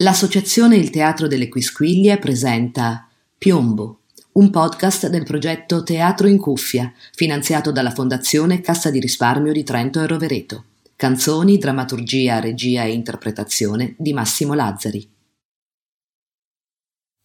L'associazione 0.00 0.76
Il 0.76 0.90
Teatro 0.90 1.26
delle 1.26 1.48
Quisquiglie 1.48 2.18
presenta 2.18 3.08
Piombo, 3.36 4.02
un 4.34 4.48
podcast 4.48 5.08
del 5.08 5.24
progetto 5.24 5.82
Teatro 5.82 6.28
in 6.28 6.38
Cuffia, 6.38 6.92
finanziato 7.14 7.72
dalla 7.72 7.90
Fondazione 7.90 8.60
Cassa 8.60 8.92
di 8.92 9.00
Risparmio 9.00 9.52
di 9.52 9.64
Trento 9.64 10.00
e 10.00 10.06
Rovereto. 10.06 10.64
Canzoni, 10.94 11.58
drammaturgia, 11.58 12.38
regia 12.38 12.84
e 12.84 12.92
interpretazione 12.92 13.96
di 13.98 14.12
Massimo 14.12 14.54
Lazzari. 14.54 15.10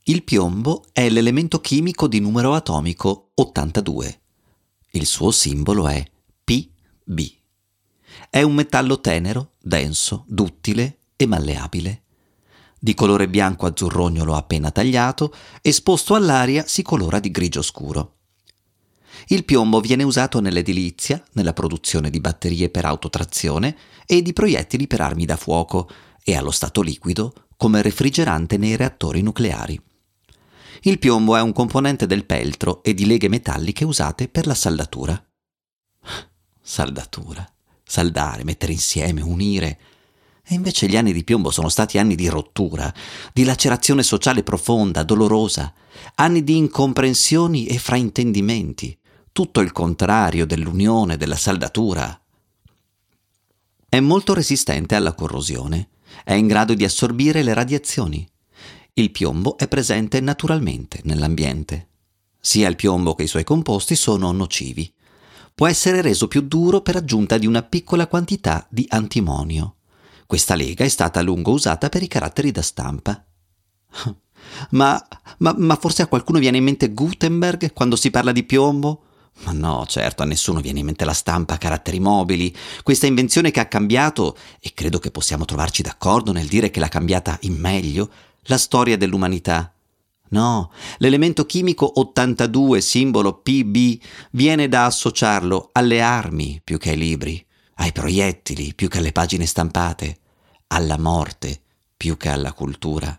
Il 0.06 0.24
piombo 0.24 0.86
è 0.94 1.08
l'elemento 1.10 1.62
chimico 1.62 2.08
di 2.08 2.20
numero 2.20 2.56
atomico 2.56 3.30
82. 3.36 4.20
Il 4.94 5.06
suo 5.06 5.30
simbolo 5.30 5.88
è 5.88 6.04
Pb. 6.44 7.22
È 8.32 8.42
un 8.42 8.56
metallo 8.56 9.00
tenero, 9.00 9.52
denso, 9.62 10.26
duttile 10.28 10.98
e 11.16 11.28
malleabile 11.28 12.03
di 12.84 12.96
colore 12.96 13.30
bianco 13.30 13.66
azzurrognolo 13.66 14.36
appena 14.36 14.70
tagliato, 14.70 15.34
esposto 15.62 16.16
all'aria 16.16 16.66
si 16.68 16.82
colora 16.82 17.22
di 17.22 17.32
grigio 17.32 17.62
scuro. 17.62 18.18
Il 19.28 19.46
piombo 19.46 19.80
viene 19.80 20.04
usato 20.04 20.42
nell'edilizia, 20.42 21.24
nella 21.32 21.54
produzione 21.54 22.10
di 22.10 22.20
batterie 22.20 22.68
per 22.68 22.84
autotrazione 22.84 23.78
e 24.06 24.22
di 24.22 24.34
proiettili 24.34 24.86
per 24.86 25.00
armi 25.00 25.24
da 25.24 25.38
fuoco 25.38 25.90
e 26.26 26.36
allo 26.36 26.52
stato 26.52 26.82
liquido 26.82 27.46
come 27.56 27.82
refrigerante 27.82 28.58
nei 28.58 28.76
reattori 28.76 29.22
nucleari. 29.22 29.82
Il 30.82 31.00
piombo 31.00 31.38
è 31.38 31.42
un 31.42 31.54
componente 31.54 32.06
del 32.06 32.26
peltro 32.26 32.84
e 32.84 32.94
di 32.94 33.06
leghe 33.06 33.30
metalliche 33.30 33.86
usate 33.86 34.28
per 34.28 34.46
la 34.46 34.56
saldatura. 34.56 35.26
Saldatura. 36.62 37.50
Saldare, 37.82 38.44
mettere 38.44 38.74
insieme, 38.74 39.22
unire. 39.22 39.80
E 40.46 40.54
invece 40.56 40.88
gli 40.88 40.98
anni 40.98 41.14
di 41.14 41.24
piombo 41.24 41.52
sono 41.52 41.70
stati 41.70 41.98
anni 41.98 42.16
di 42.16 42.28
rottura, 42.28 42.94
di 43.32 43.46
lacerazione 43.46 44.04
sociale 44.04 44.44
profonda, 44.44 45.04
dolorosa, 45.04 45.74
anni 46.16 46.44
di 46.44 46.58
incomprensioni 46.58 47.66
e 47.66 47.78
fraintendimenti, 47.78 48.98
tutto 49.32 49.62
il 49.62 49.72
contrario 49.72 50.46
dell'unione, 50.46 51.16
della 51.16 51.38
saldatura. 51.38 52.20
È 53.88 54.00
molto 54.00 54.34
resistente 54.34 54.96
alla 54.96 55.14
corrosione, 55.14 55.90
è 56.24 56.34
in 56.34 56.48
grado 56.48 56.74
di 56.74 56.84
assorbire 56.84 57.42
le 57.42 57.54
radiazioni. 57.54 58.28
Il 58.94 59.12
piombo 59.12 59.58
è 59.58 59.68
presente 59.68 60.20
naturalmente 60.20 61.00
nell'ambiente. 61.04 61.88
Sia 62.40 62.68
il 62.68 62.76
piombo 62.76 63.16
che 63.16 63.24
i 63.24 63.28
suoi 63.28 63.44
composti 63.44 63.96
sono 63.96 64.32
nocivi. 64.32 64.92
Può 65.56 65.68
essere 65.68 66.02
reso 66.02 66.28
più 66.28 66.42
duro 66.42 66.82
per 66.82 66.98
aggiunta 66.98 67.38
di 67.38 67.48
una 67.48 67.64
piccola 67.64 68.08
quantità 68.08 68.68
di 68.70 68.86
antimonio. 68.90 69.76
Questa 70.26 70.56
lega 70.56 70.84
è 70.84 70.90
stata 70.90 71.20
a 71.20 71.24
lungo 71.24 71.52
usata 71.52 71.90
per 71.90 72.04
i 72.04 72.08
caratteri 72.08 72.52
da 72.52 72.62
stampa. 72.62 73.24
Ma, 74.72 75.02
ma, 75.38 75.56
ma 75.58 75.76
forse 75.78 76.04
a 76.04 76.08
qualcuno 76.08 76.38
viene 76.38 76.58
in 76.58 76.64
mente 76.64 76.92
Gutenberg 76.92 77.74
quando 77.74 77.96
si 77.96 78.12
parla 78.12 78.32
di 78.32 78.44
piombo? 78.44 79.04
Ma 79.46 79.52
no, 79.52 79.86
certo, 79.88 80.22
a 80.22 80.26
nessuno 80.26 80.62
viene 80.62 80.80
in 80.80 80.86
mente 80.86 81.06
la 81.06 81.14
stampa 81.14 81.56
a 81.56 81.58
caratteri 81.58 82.00
mobili, 82.00 82.56
questa 82.84 83.08
invenzione 83.08 83.52
che 83.52 83.60
ha 83.60 83.66
cambiato, 83.66 84.38
e 84.60 84.72
credo 84.74 85.00
che 85.00 85.12
possiamo 85.12 85.44
trovarci 85.44 85.82
d'accordo 85.82 86.32
nel 86.32 86.48
dire 86.48 86.70
che 86.70 86.80
l'ha 86.80 86.88
cambiata 86.88 87.38
in 87.42 87.56
meglio, 87.56 88.10
la 88.44 88.58
storia 88.58 88.96
dell'umanità. 88.96 89.74
No, 90.30 90.72
l'elemento 90.98 91.46
chimico 91.46 92.00
82, 92.00 92.80
simbolo 92.82 93.34
PB, 93.36 94.00
viene 94.32 94.68
da 94.68 94.86
associarlo 94.86 95.70
alle 95.74 96.02
armi 96.02 96.62
più 96.64 96.78
che 96.78 96.92
ai 96.92 96.98
libri, 96.98 97.46
ai 97.76 97.92
proiettili 97.92 98.74
più 98.74 98.88
che 98.88 99.00
alle 99.00 99.12
pagine 99.12 99.46
stampate, 99.46 100.18
alla 100.68 100.98
morte 100.98 101.62
più 101.96 102.18
che 102.18 102.30
alla 102.30 102.54
cultura. 102.54 103.18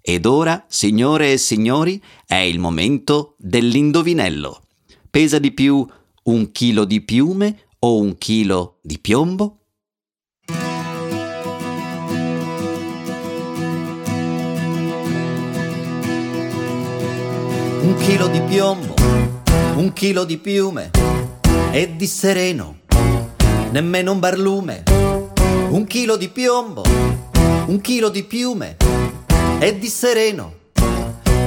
Ed 0.00 0.26
ora, 0.26 0.64
signore 0.68 1.32
e 1.32 1.36
signori, 1.36 2.02
è 2.26 2.34
il 2.34 2.58
momento 2.58 3.34
dell'indovinello. 3.38 4.62
Pesa 5.10 5.38
di 5.38 5.52
più 5.52 5.86
un 6.24 6.52
chilo 6.52 6.84
di 6.84 7.00
piume 7.00 7.66
o 7.80 7.98
un 7.98 8.18
chilo 8.18 8.78
di 8.82 8.98
piombo? 8.98 9.58
Un 17.80 17.96
chilo 17.98 18.28
di 18.28 18.40
piombo, 18.42 18.94
un 19.76 19.92
chilo 19.92 20.24
di 20.24 20.38
piume 20.38 20.90
e 21.72 21.96
di 21.96 22.06
sereno 22.06 22.81
nemmeno 23.72 24.12
un 24.12 24.18
barlume, 24.18 24.82
un 25.70 25.86
chilo 25.86 26.18
di 26.18 26.28
piombo, 26.28 26.82
un 27.64 27.80
chilo 27.80 28.10
di 28.10 28.22
piume 28.22 28.76
e 29.60 29.78
di 29.78 29.88
sereno, 29.88 30.52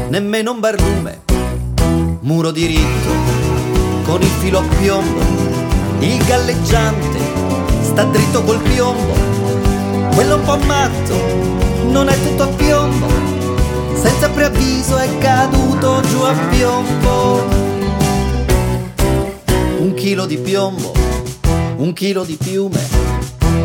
nemmeno 0.10 0.54
un 0.54 0.60
barlume, 0.60 1.22
muro 2.22 2.50
diritto 2.50 3.10
con 4.06 4.24
il 4.24 4.28
filo 4.40 4.58
a 4.58 4.64
piombo, 4.80 5.20
il 6.00 6.18
galleggiante 6.26 7.20
sta 7.82 8.06
dritto 8.06 8.42
col 8.42 8.60
piombo, 8.60 9.14
quello 10.16 10.38
un 10.38 10.44
po' 10.46 10.58
matto 10.66 11.14
non 11.92 12.10
è 12.10 12.20
tutto 12.24 12.42
a 12.42 12.48
piombo, 12.48 13.06
senza 13.94 14.30
preavviso 14.32 14.98
è 14.98 15.16
caduto 15.20 16.02
giù 16.02 16.22
a 16.22 16.34
piombo, 16.50 17.44
un 19.78 19.94
chilo 19.94 20.26
di 20.26 20.38
piombo 20.38 21.05
un 21.78 21.94
chilo 21.94 22.24
di 22.24 22.38
piume 22.38 22.80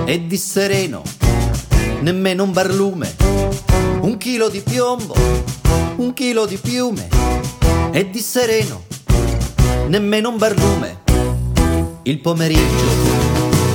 e 0.05 0.27
di 0.27 0.37
sereno, 0.37 1.03
nemmeno 2.01 2.43
un 2.43 2.53
barlume, 2.53 3.15
un 4.01 4.17
chilo 4.19 4.49
di 4.49 4.61
piombo, 4.61 5.15
un 5.97 6.13
chilo 6.13 6.47
di 6.47 6.57
piume 6.57 7.09
e 7.93 8.11
di 8.11 8.19
sereno, 8.19 8.83
nemmeno 9.87 10.31
un 10.31 10.39
barlume. 10.39 10.99
Il 12.03 12.19
pomeriggio 12.19 12.89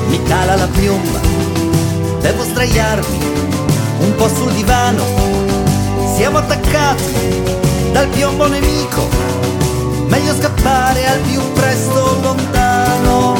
mi 0.09 0.21
cala 0.23 0.55
la 0.55 0.67
piomba, 0.67 1.19
devo 2.19 2.43
sdraiarmi 2.43 3.17
un 3.99 4.15
po' 4.15 4.27
sul 4.27 4.51
divano, 4.51 5.03
siamo 6.15 6.39
attaccati 6.39 7.13
dal 7.93 8.07
piombo 8.09 8.47
nemico, 8.47 9.07
meglio 10.07 10.35
scappare 10.35 11.07
al 11.07 11.19
più 11.19 11.41
presto 11.53 12.19
lontano 12.21 13.34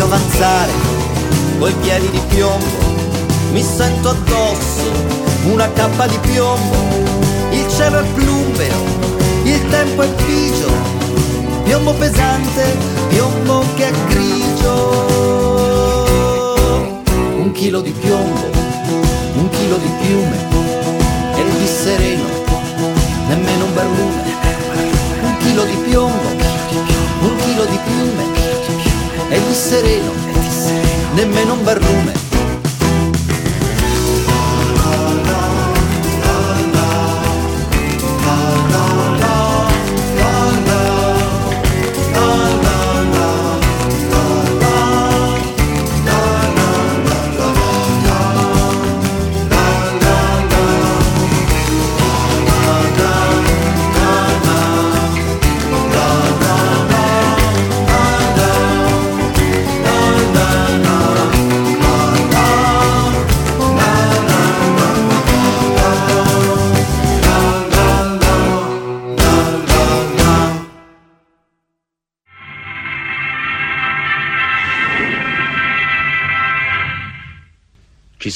meglio 0.00 0.04
avanzare 0.04 0.72
coi 1.58 1.74
piedi 1.82 2.08
di 2.10 2.20
piombo. 2.28 2.88
Mi 3.52 3.62
sento 3.62 4.10
addosso 4.10 4.90
una 5.44 5.70
cappa 5.72 6.06
di 6.06 6.18
piombo. 6.32 6.76
Il 7.50 7.68
cielo 7.68 7.98
è 7.98 8.04
plumbeo, 8.14 8.84
il 9.44 9.68
tempo 9.68 10.02
è 10.02 10.08
pigio. 10.08 10.68
Piombo 11.64 11.92
pesante, 11.94 12.76
piombo 13.08 13.64
che 13.76 13.88
è 13.88 13.92
grigio. 14.08 15.08
Un 17.36 17.52
chilo 17.52 17.80
di 17.80 17.90
piombo, 17.90 18.48
un 19.34 19.50
chilo 19.50 19.76
di 19.76 19.90
piume 20.00 20.36
e 21.36 21.58
di 21.58 21.66
sereno, 21.66 22.24
nemmeno 23.28 23.64
un 23.64 23.74
barlume. 23.74 24.19
Sereno, 29.70 30.12
nemmeno 31.14 31.54
un 31.54 31.64
barlume 31.64 32.19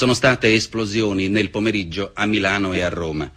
sono 0.04 0.16
state 0.16 0.52
esplosioni 0.52 1.28
nel 1.28 1.48
pomeriggio 1.48 2.10
a 2.12 2.26
Milano 2.26 2.74
e 2.74 2.82
a 2.82 2.90
Roma. 2.90 3.32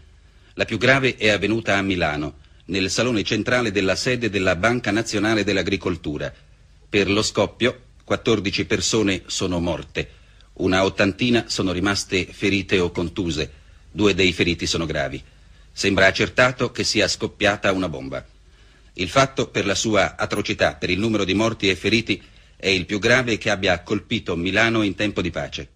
La 0.56 0.66
più 0.66 0.78
grave 0.78 1.16
è 1.16 1.30
avvenuta 1.30 1.78
a 1.78 1.82
Milano, 1.82 2.40
nel 2.66 2.90
salone 2.90 3.24
centrale 3.24 3.72
della 3.72 3.96
sede 3.96 4.30
della 4.30 4.58
Banca 4.58 4.92
Nazionale 4.92 5.46
dell'Agricoltura. 5.46 6.30
Per 6.90 7.10
lo 7.10 7.22
scoppio 7.22 7.84
14 8.04 8.66
persone 8.66 9.22
sono 9.28 9.62
morte. 9.62 10.10
Una 10.56 10.84
ottantina 10.84 11.46
sono 11.48 11.72
rimaste 11.72 12.26
ferite 12.26 12.80
o 12.80 12.92
contuse. 12.92 13.50
Due 13.90 14.14
dei 14.14 14.34
feriti 14.34 14.66
sono 14.66 14.86
gravi. 14.86 15.24
Sembra 15.72 16.08
accertato 16.08 16.72
che 16.72 16.84
sia 16.84 17.08
scoppiata 17.08 17.72
una 17.72 17.88
bomba. 17.88 18.26
Il 18.96 19.08
fatto, 19.08 19.48
per 19.48 19.66
la 19.66 19.76
sua 19.76 20.18
atrocità, 20.18 20.76
per 20.76 20.90
il 20.90 21.00
numero 21.00 21.24
di 21.24 21.34
morti 21.34 21.70
e 21.70 21.78
feriti, 21.78 22.22
è 22.58 22.68
il 22.68 22.86
più 22.86 23.00
grave 23.00 23.38
che 23.38 23.52
abbia 23.52 23.82
colpito 23.84 24.36
Milano 24.36 24.82
in 24.82 24.96
tempo 24.96 25.22
di 25.22 25.32
pace. 25.32 25.70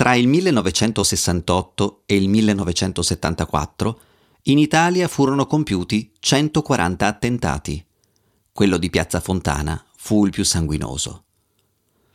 Tra 0.00 0.14
il 0.14 0.28
1968 0.28 2.04
e 2.06 2.16
il 2.16 2.30
1974 2.30 4.00
in 4.44 4.56
Italia 4.56 5.06
furono 5.08 5.44
compiuti 5.44 6.10
140 6.18 7.06
attentati. 7.06 7.84
Quello 8.50 8.78
di 8.78 8.88
Piazza 8.88 9.20
Fontana 9.20 9.84
fu 9.94 10.24
il 10.24 10.30
più 10.30 10.42
sanguinoso. 10.42 11.24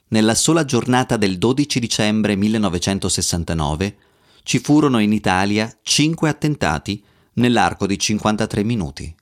Nella 0.08 0.34
sola 0.34 0.66
giornata 0.66 1.16
del 1.16 1.38
12 1.38 1.80
dicembre 1.80 2.36
1969 2.36 3.98
ci 4.42 4.58
furono 4.58 4.98
in 4.98 5.14
Italia 5.14 5.72
5 5.84 6.28
attentati 6.28 7.04
nell'arco 7.34 7.86
di 7.86 8.00
53 8.00 8.64
minuti. 8.64 9.16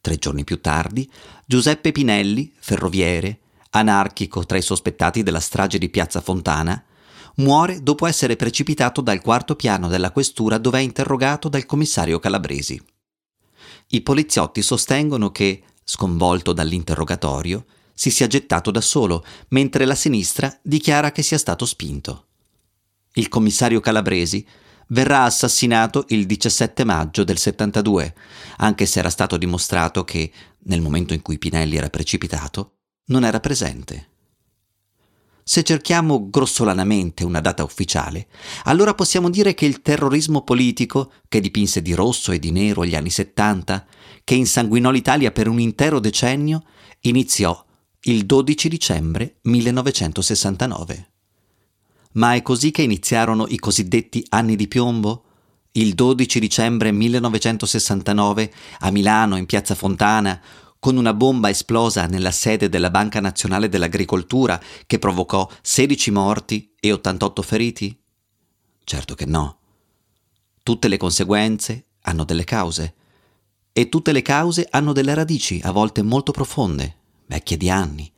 Tre 0.00 0.16
giorni 0.16 0.44
più 0.44 0.62
tardi, 0.62 1.06
Giuseppe 1.44 1.92
Pinelli, 1.92 2.54
ferroviere, 2.58 3.40
anarchico 3.72 4.46
tra 4.46 4.56
i 4.56 4.62
sospettati 4.62 5.22
della 5.22 5.40
strage 5.40 5.76
di 5.76 5.90
Piazza 5.90 6.22
Fontana, 6.22 6.82
muore 7.36 7.82
dopo 7.82 8.06
essere 8.06 8.36
precipitato 8.36 9.00
dal 9.00 9.20
quarto 9.20 9.56
piano 9.56 9.88
della 9.88 10.10
questura 10.10 10.58
dove 10.58 10.78
è 10.78 10.82
interrogato 10.82 11.48
dal 11.48 11.66
commissario 11.66 12.18
Calabresi. 12.18 12.80
I 13.88 14.00
poliziotti 14.00 14.62
sostengono 14.62 15.30
che, 15.30 15.62
sconvolto 15.84 16.52
dall'interrogatorio, 16.52 17.64
si 17.94 18.10
sia 18.10 18.26
gettato 18.26 18.70
da 18.70 18.80
solo, 18.80 19.24
mentre 19.48 19.84
la 19.84 19.94
sinistra 19.94 20.58
dichiara 20.62 21.12
che 21.12 21.22
sia 21.22 21.38
stato 21.38 21.64
spinto. 21.64 22.26
Il 23.14 23.28
commissario 23.28 23.80
Calabresi 23.80 24.46
verrà 24.88 25.24
assassinato 25.24 26.04
il 26.08 26.26
17 26.26 26.84
maggio 26.84 27.24
del 27.24 27.38
72, 27.38 28.14
anche 28.58 28.86
se 28.86 28.98
era 28.98 29.10
stato 29.10 29.36
dimostrato 29.36 30.04
che, 30.04 30.30
nel 30.64 30.80
momento 30.80 31.14
in 31.14 31.22
cui 31.22 31.38
Pinelli 31.38 31.76
era 31.76 31.88
precipitato, 31.88 32.74
non 33.06 33.24
era 33.24 33.40
presente. 33.40 34.15
Se 35.48 35.62
cerchiamo 35.62 36.28
grossolanamente 36.28 37.24
una 37.24 37.40
data 37.40 37.62
ufficiale, 37.62 38.26
allora 38.64 38.94
possiamo 38.94 39.30
dire 39.30 39.54
che 39.54 39.64
il 39.64 39.80
terrorismo 39.80 40.42
politico, 40.42 41.12
che 41.28 41.40
dipinse 41.40 41.82
di 41.82 41.94
rosso 41.94 42.32
e 42.32 42.40
di 42.40 42.50
nero 42.50 42.84
gli 42.84 42.96
anni 42.96 43.10
70, 43.10 43.86
che 44.24 44.34
insanguinò 44.34 44.90
l'Italia 44.90 45.30
per 45.30 45.46
un 45.46 45.60
intero 45.60 46.00
decennio, 46.00 46.64
iniziò 47.02 47.64
il 48.00 48.26
12 48.26 48.68
dicembre 48.68 49.36
1969. 49.42 51.10
Ma 52.14 52.34
è 52.34 52.42
così 52.42 52.72
che 52.72 52.82
iniziarono 52.82 53.46
i 53.46 53.60
cosiddetti 53.60 54.26
anni 54.30 54.56
di 54.56 54.66
piombo? 54.66 55.22
Il 55.72 55.94
12 55.94 56.40
dicembre 56.40 56.90
1969 56.90 58.52
a 58.80 58.90
Milano, 58.90 59.36
in 59.36 59.46
piazza 59.46 59.76
Fontana, 59.76 60.40
con 60.86 60.98
una 60.98 61.14
bomba 61.14 61.48
esplosa 61.48 62.06
nella 62.06 62.30
sede 62.30 62.68
della 62.68 62.90
Banca 62.90 63.18
Nazionale 63.18 63.68
dell'Agricoltura 63.68 64.62
che 64.86 65.00
provocò 65.00 65.50
16 65.60 66.12
morti 66.12 66.74
e 66.78 66.92
88 66.92 67.42
feriti? 67.42 68.00
Certo 68.84 69.16
che 69.16 69.26
no. 69.26 69.58
Tutte 70.62 70.86
le 70.86 70.96
conseguenze 70.96 71.86
hanno 72.02 72.22
delle 72.22 72.44
cause 72.44 72.94
e 73.72 73.88
tutte 73.88 74.12
le 74.12 74.22
cause 74.22 74.68
hanno 74.70 74.92
delle 74.92 75.12
radici, 75.14 75.60
a 75.64 75.72
volte 75.72 76.02
molto 76.02 76.30
profonde, 76.30 76.98
vecchie 77.26 77.56
di 77.56 77.68
anni, 77.68 78.08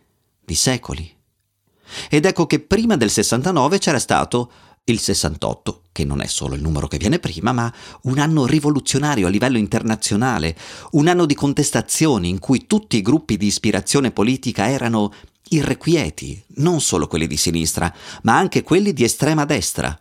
di 0.45 0.55
secoli. 0.55 1.17
Ed 2.11 2.27
ecco 2.27 2.45
che 2.45 2.61
prima 2.61 2.99
del 2.99 3.09
69 3.09 3.79
c'era 3.79 3.99
stato 3.99 4.51
il 4.91 5.01
68, 5.01 5.83
che 5.93 6.05
non 6.05 6.21
è 6.21 6.27
solo 6.27 6.55
il 6.55 6.63
numero 6.63 6.89
che 6.89 6.99
viene 6.99 7.19
prima, 7.19 7.53
ma 7.53 7.73
un 8.03 8.19
anno 8.19 8.47
rivoluzionario 8.47 9.27
a 9.27 9.31
livello 9.31 9.59
internazionale, 9.59 10.57
un 10.93 11.09
anno 11.09 11.27
di 11.27 11.35
contestazioni 11.35 12.29
in 12.29 12.39
cui 12.39 12.67
tutti 12.67 12.97
i 12.97 13.03
gruppi 13.03 13.37
di 13.37 13.47
ispirazione 13.47 14.11
politica 14.11 14.69
erano 14.69 15.13
irrequieti, 15.51 16.43
non 16.57 16.81
solo 16.81 17.07
quelli 17.07 17.27
di 17.27 17.37
sinistra, 17.37 17.93
ma 18.23 18.37
anche 18.37 18.63
quelli 18.63 18.93
di 18.93 19.05
estrema 19.05 19.45
destra. 19.45 19.99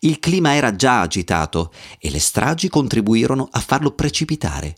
Il 0.00 0.18
clima 0.20 0.54
era 0.54 0.76
già 0.76 1.00
agitato 1.00 1.72
e 1.98 2.10
le 2.10 2.20
stragi 2.20 2.68
contribuirono 2.68 3.48
a 3.50 3.60
farlo 3.60 3.92
precipitare. 3.92 4.76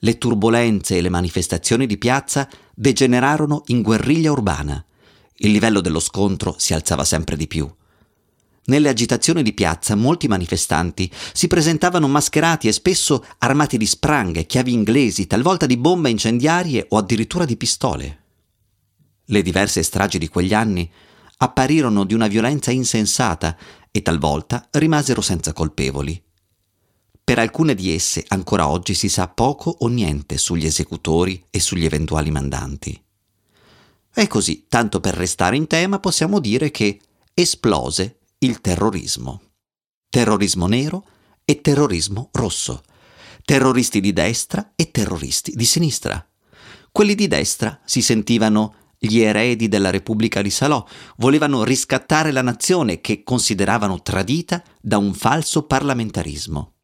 Le 0.00 0.18
turbulenze 0.18 0.96
e 0.96 1.00
le 1.00 1.08
manifestazioni 1.08 1.86
di 1.86 1.98
piazza 1.98 2.48
degenerarono 2.74 3.64
in 3.66 3.82
guerriglia 3.82 4.30
urbana. 4.30 4.82
Il 5.38 5.50
livello 5.50 5.80
dello 5.80 6.00
scontro 6.00 6.54
si 6.58 6.72
alzava 6.72 7.04
sempre 7.04 7.36
di 7.36 7.48
più. 7.48 7.68
Nelle 8.68 8.90
agitazioni 8.90 9.42
di 9.42 9.54
piazza 9.54 9.94
molti 9.94 10.28
manifestanti 10.28 11.10
si 11.32 11.46
presentavano 11.46 12.06
mascherati 12.06 12.68
e 12.68 12.72
spesso 12.72 13.24
armati 13.38 13.78
di 13.78 13.86
spranghe, 13.86 14.44
chiavi 14.44 14.72
inglesi, 14.72 15.26
talvolta 15.26 15.64
di 15.64 15.78
bombe 15.78 16.10
incendiarie 16.10 16.84
o 16.90 16.98
addirittura 16.98 17.46
di 17.46 17.56
pistole. 17.56 18.22
Le 19.24 19.42
diverse 19.42 19.82
stragi 19.82 20.18
di 20.18 20.28
quegli 20.28 20.52
anni 20.52 20.90
apparirono 21.38 22.04
di 22.04 22.12
una 22.12 22.26
violenza 22.26 22.70
insensata 22.70 23.56
e 23.90 24.02
talvolta 24.02 24.68
rimasero 24.72 25.22
senza 25.22 25.54
colpevoli. 25.54 26.22
Per 27.24 27.38
alcune 27.38 27.74
di 27.74 27.94
esse 27.94 28.22
ancora 28.28 28.68
oggi 28.68 28.92
si 28.92 29.08
sa 29.08 29.28
poco 29.28 29.74
o 29.78 29.88
niente 29.88 30.36
sugli 30.36 30.66
esecutori 30.66 31.42
e 31.50 31.58
sugli 31.60 31.86
eventuali 31.86 32.30
mandanti. 32.30 33.02
E 34.14 34.26
così, 34.26 34.66
tanto 34.68 35.00
per 35.00 35.14
restare 35.14 35.56
in 35.56 35.66
tema, 35.66 36.00
possiamo 36.00 36.38
dire 36.38 36.70
che 36.70 37.00
esplose 37.32 38.16
il 38.40 38.60
terrorismo. 38.60 39.40
Terrorismo 40.08 40.68
nero 40.68 41.04
e 41.44 41.60
terrorismo 41.60 42.28
rosso. 42.32 42.82
Terroristi 43.44 44.00
di 44.00 44.12
destra 44.12 44.72
e 44.76 44.92
terroristi 44.92 45.52
di 45.56 45.64
sinistra. 45.64 46.24
Quelli 46.92 47.16
di 47.16 47.26
destra 47.26 47.80
si 47.84 48.00
sentivano 48.00 48.74
gli 48.96 49.20
eredi 49.20 49.68
della 49.68 49.90
Repubblica 49.90 50.40
di 50.42 50.50
Salò, 50.50 50.84
volevano 51.16 51.64
riscattare 51.64 52.30
la 52.30 52.42
nazione 52.42 53.00
che 53.00 53.22
consideravano 53.22 54.02
tradita 54.02 54.62
da 54.80 54.98
un 54.98 55.14
falso 55.14 55.64
parlamentarismo. 55.64 56.74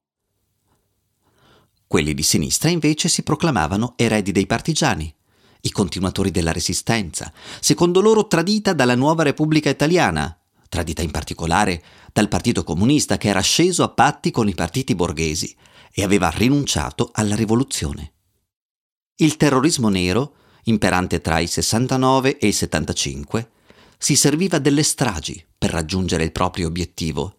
Quelli 1.87 2.15
di 2.15 2.23
sinistra 2.23 2.71
invece 2.71 3.09
si 3.09 3.23
proclamavano 3.23 3.95
eredi 3.97 4.33
dei 4.33 4.47
partigiani, 4.47 5.13
i 5.63 5.71
continuatori 5.71 6.31
della 6.31 6.53
resistenza, 6.53 7.33
secondo 7.61 8.01
loro 8.01 8.27
tradita 8.27 8.73
dalla 8.73 8.95
nuova 8.95 9.23
Repubblica 9.23 9.71
Italiana, 9.71 10.37
tradita 10.75 11.03
in 11.03 11.13
particolare 11.13 11.81
dal 12.13 12.27
Partito 12.27 12.65
Comunista 12.65 13.17
che 13.17 13.29
era 13.29 13.41
sceso 13.41 13.85
a 13.85 13.91
patti 13.91 14.33
con 14.33 14.49
i 14.49 14.57
partiti 14.57 14.97
borghesi 14.97 15.55
e 15.93 16.03
aveva 16.03 16.31
rinunciato 16.31 17.11
alla 17.13 17.37
rivoluzione. 17.37 18.13
Il 19.15 19.37
terrorismo 19.37 19.89
nero, 19.89 20.35
imperante 20.65 21.21
tra 21.21 21.39
i 21.39 21.47
69 21.47 22.39
e 22.39 22.49
i 22.49 22.53
75, 22.53 23.51
si 23.97 24.17
serviva 24.17 24.59
delle 24.59 24.83
stragi 24.83 25.45
per 25.57 25.71
raggiungere 25.71 26.25
il 26.25 26.33
proprio 26.33 26.67
obiettivo. 26.67 27.37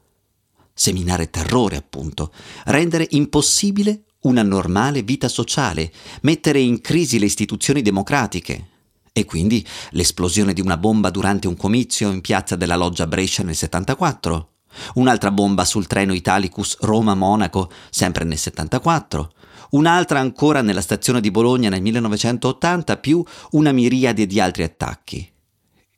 Seminare 0.73 1.29
terrore, 1.29 1.75
appunto, 1.75 2.31
rendere 2.67 3.05
impossibile 3.09 4.05
una 4.21 4.43
normale 4.43 5.01
vita 5.01 5.27
sociale, 5.27 5.91
mettere 6.21 6.61
in 6.61 6.79
crisi 6.79 7.19
le 7.19 7.25
istituzioni 7.25 7.81
democratiche, 7.81 8.74
e 9.17 9.23
quindi 9.23 9.65
l'esplosione 9.91 10.51
di 10.51 10.59
una 10.59 10.75
bomba 10.75 11.09
durante 11.09 11.47
un 11.47 11.55
comizio 11.55 12.11
in 12.11 12.19
piazza 12.19 12.57
della 12.57 12.75
Loggia 12.75 13.07
Brescia 13.07 13.43
nel 13.43 13.55
74, 13.55 14.49
un'altra 14.95 15.31
bomba 15.31 15.63
sul 15.63 15.87
treno 15.87 16.13
Italicus 16.13 16.79
Roma-Monaco 16.81 17.71
sempre 17.89 18.25
nel 18.25 18.37
74, 18.37 19.31
un'altra 19.69 20.19
ancora 20.19 20.61
nella 20.61 20.81
stazione 20.81 21.21
di 21.21 21.31
Bologna 21.31 21.69
nel 21.69 21.81
1980, 21.81 22.97
più 22.97 23.23
una 23.51 23.71
miriade 23.71 24.25
di 24.25 24.41
altri 24.41 24.63
attacchi. 24.63 25.31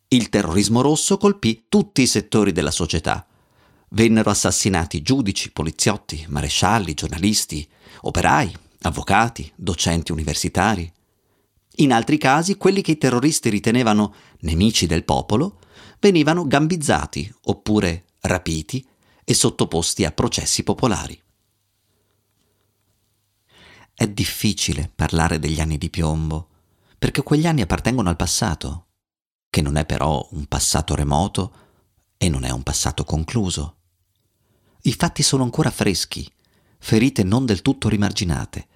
Il 0.09 0.29
terrorismo 0.29 0.81
rosso 0.81 1.17
colpì 1.17 1.65
tutti 1.67 2.03
i 2.03 2.07
settori 2.07 2.51
della 2.51 2.69
società. 2.69 3.25
Vennero 3.89 4.29
assassinati 4.29 5.01
giudici, 5.01 5.51
poliziotti, 5.51 6.23
marescialli, 6.29 6.93
giornalisti, 6.93 7.67
operai, 8.01 8.55
avvocati, 8.81 9.51
docenti 9.55 10.11
universitari. 10.11 10.91
In 11.79 11.93
altri 11.93 12.17
casi, 12.17 12.57
quelli 12.57 12.81
che 12.81 12.91
i 12.91 12.97
terroristi 12.97 13.49
ritenevano 13.49 14.13
nemici 14.41 14.87
del 14.87 15.03
popolo 15.03 15.59
venivano 15.99 16.47
gambizzati 16.47 17.31
oppure 17.45 18.05
rapiti 18.21 18.85
e 19.23 19.33
sottoposti 19.33 20.05
a 20.05 20.11
processi 20.11 20.63
popolari. 20.63 21.19
È 23.93 24.07
difficile 24.07 24.91
parlare 24.93 25.39
degli 25.39 25.59
anni 25.59 25.77
di 25.77 25.89
piombo, 25.89 26.49
perché 26.97 27.21
quegli 27.23 27.45
anni 27.45 27.61
appartengono 27.61 28.09
al 28.09 28.15
passato, 28.15 28.85
che 29.49 29.61
non 29.61 29.75
è 29.75 29.85
però 29.85 30.27
un 30.31 30.45
passato 30.45 30.95
remoto 30.95 31.51
e 32.17 32.29
non 32.29 32.43
è 32.43 32.49
un 32.49 32.63
passato 32.63 33.03
concluso. 33.03 33.75
I 34.83 34.93
fatti 34.93 35.21
sono 35.23 35.43
ancora 35.43 35.71
freschi, 35.71 36.31
ferite 36.79 37.23
non 37.23 37.45
del 37.45 37.61
tutto 37.61 37.89
rimarginate, 37.89 38.67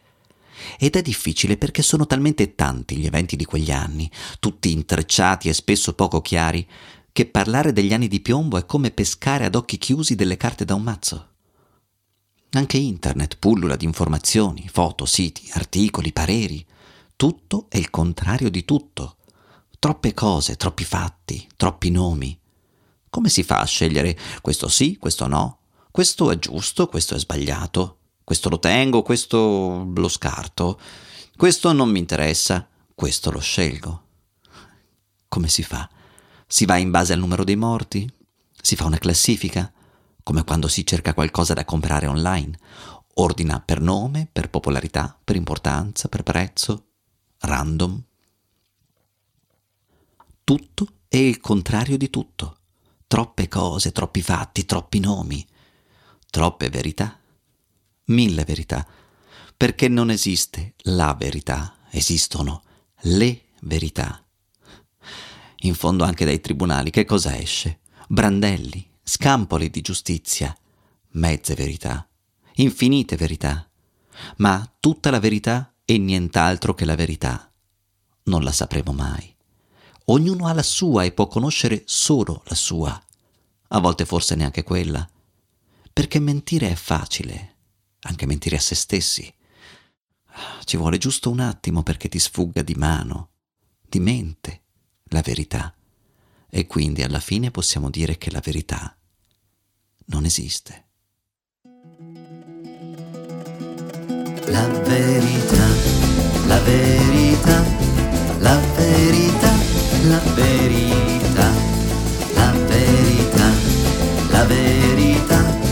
ed 0.77 0.95
è 0.95 1.01
difficile 1.01 1.57
perché 1.57 1.81
sono 1.81 2.05
talmente 2.05 2.55
tanti 2.55 2.97
gli 2.97 3.05
eventi 3.05 3.35
di 3.35 3.45
quegli 3.45 3.71
anni, 3.71 4.09
tutti 4.39 4.71
intrecciati 4.71 5.49
e 5.49 5.53
spesso 5.53 5.93
poco 5.93 6.21
chiari, 6.21 6.67
che 7.11 7.25
parlare 7.25 7.73
degli 7.73 7.93
anni 7.93 8.07
di 8.07 8.21
piombo 8.21 8.57
è 8.57 8.65
come 8.65 8.91
pescare 8.91 9.45
ad 9.45 9.55
occhi 9.55 9.77
chiusi 9.77 10.15
delle 10.15 10.37
carte 10.37 10.65
da 10.65 10.75
un 10.75 10.83
mazzo. 10.83 11.27
Anche 12.51 12.77
internet 12.77 13.37
pullula 13.37 13.75
di 13.75 13.85
informazioni, 13.85 14.67
foto, 14.71 15.05
siti, 15.05 15.49
articoli, 15.53 16.11
pareri. 16.11 16.65
Tutto 17.15 17.67
è 17.69 17.77
il 17.77 17.89
contrario 17.89 18.49
di 18.49 18.65
tutto. 18.65 19.17
Troppe 19.79 20.13
cose, 20.13 20.57
troppi 20.57 20.83
fatti, 20.83 21.47
troppi 21.55 21.89
nomi. 21.91 22.37
Come 23.09 23.29
si 23.29 23.43
fa 23.43 23.59
a 23.59 23.65
scegliere 23.65 24.17
questo 24.41 24.67
sì, 24.67 24.97
questo 24.97 25.27
no? 25.27 25.59
Questo 25.91 26.31
è 26.31 26.39
giusto, 26.39 26.87
questo 26.87 27.15
è 27.15 27.19
sbagliato. 27.19 27.97
Questo 28.31 28.47
lo 28.47 28.59
tengo, 28.59 29.01
questo 29.01 29.91
lo 29.93 30.07
scarto. 30.07 30.79
Questo 31.35 31.73
non 31.73 31.89
mi 31.89 31.99
interessa, 31.99 32.65
questo 32.95 33.29
lo 33.29 33.41
scelgo. 33.41 34.03
Come 35.27 35.49
si 35.49 35.63
fa? 35.63 35.89
Si 36.47 36.63
va 36.63 36.77
in 36.77 36.91
base 36.91 37.11
al 37.11 37.19
numero 37.19 37.43
dei 37.43 37.57
morti? 37.57 38.09
Si 38.61 38.77
fa 38.77 38.85
una 38.85 38.99
classifica? 38.99 39.69
Come 40.23 40.45
quando 40.45 40.69
si 40.69 40.85
cerca 40.85 41.13
qualcosa 41.13 41.53
da 41.53 41.65
comprare 41.65 42.07
online. 42.07 42.57
Ordina 43.15 43.59
per 43.59 43.81
nome, 43.81 44.29
per 44.31 44.49
popolarità, 44.49 45.13
per 45.21 45.35
importanza, 45.35 46.07
per 46.07 46.23
prezzo, 46.23 46.85
random. 47.39 48.01
Tutto 50.45 50.87
è 51.09 51.17
il 51.17 51.41
contrario 51.41 51.97
di 51.97 52.09
tutto. 52.09 52.59
Troppe 53.07 53.49
cose, 53.49 53.91
troppi 53.91 54.21
fatti, 54.21 54.63
troppi 54.63 55.01
nomi. 55.01 55.45
Troppe 56.29 56.69
verità. 56.69 57.20
Mille 58.11 58.43
verità. 58.43 58.85
Perché 59.57 59.87
non 59.87 60.09
esiste 60.09 60.73
la 60.83 61.13
verità, 61.13 61.77
esistono 61.89 62.63
le 63.01 63.41
verità 63.61 64.23
in 65.61 65.75
fondo 65.75 66.03
anche 66.03 66.25
dai 66.25 66.39
tribunali, 66.39 66.89
che 66.89 67.05
cosa 67.05 67.37
esce? 67.37 67.79
Brandelli, 68.07 68.87
scampoli 69.03 69.69
di 69.69 69.81
giustizia, 69.81 70.55
mezze 71.11 71.55
verità, 71.55 72.07
infinite 72.55 73.15
verità, 73.15 73.69
ma 74.37 74.69
tutta 74.79 75.09
la 75.09 75.19
verità 75.19 75.73
e 75.85 75.97
nient'altro 75.97 76.73
che 76.73 76.85
la 76.85 76.95
verità. 76.95 77.51
Non 78.23 78.43
la 78.43 78.51
sapremo 78.51 78.91
mai. 78.91 79.35
Ognuno 80.05 80.47
ha 80.47 80.53
la 80.53 80.63
sua 80.63 81.03
e 81.03 81.11
può 81.11 81.27
conoscere 81.27 81.83
solo 81.85 82.41
la 82.45 82.55
sua, 82.55 83.01
a 83.69 83.79
volte 83.79 84.05
forse 84.05 84.35
neanche 84.35 84.63
quella, 84.63 85.07
perché 85.93 86.19
mentire 86.19 86.71
è 86.71 86.75
facile, 86.75 87.55
anche 88.11 88.25
mentire 88.27 88.57
a 88.57 88.59
se 88.59 88.75
stessi. 88.75 89.33
Ci 90.63 90.77
vuole 90.77 90.97
giusto 90.97 91.29
un 91.29 91.39
attimo 91.39 91.81
perché 91.81 92.07
ti 92.07 92.19
sfugga 92.19 92.61
di 92.61 92.75
mano, 92.75 93.29
di 93.81 93.99
mente 93.99 94.61
la 95.05 95.21
verità 95.21 95.73
e 96.49 96.67
quindi 96.67 97.01
alla 97.01 97.19
fine 97.19 97.49
possiamo 97.51 97.89
dire 97.89 98.17
che 98.17 98.29
la 98.31 98.41
verità 98.43 98.95
non 100.05 100.25
esiste. 100.25 100.85
La 104.47 104.67
verità, 104.67 105.67
la 106.45 106.59
verità, 106.59 107.63
la 108.39 108.57
verità, 108.75 109.53
la 110.03 110.19
verità, 110.33 111.51
la 112.33 112.51
verità, 112.51 113.53
la 114.29 114.45
verità, 114.45 115.70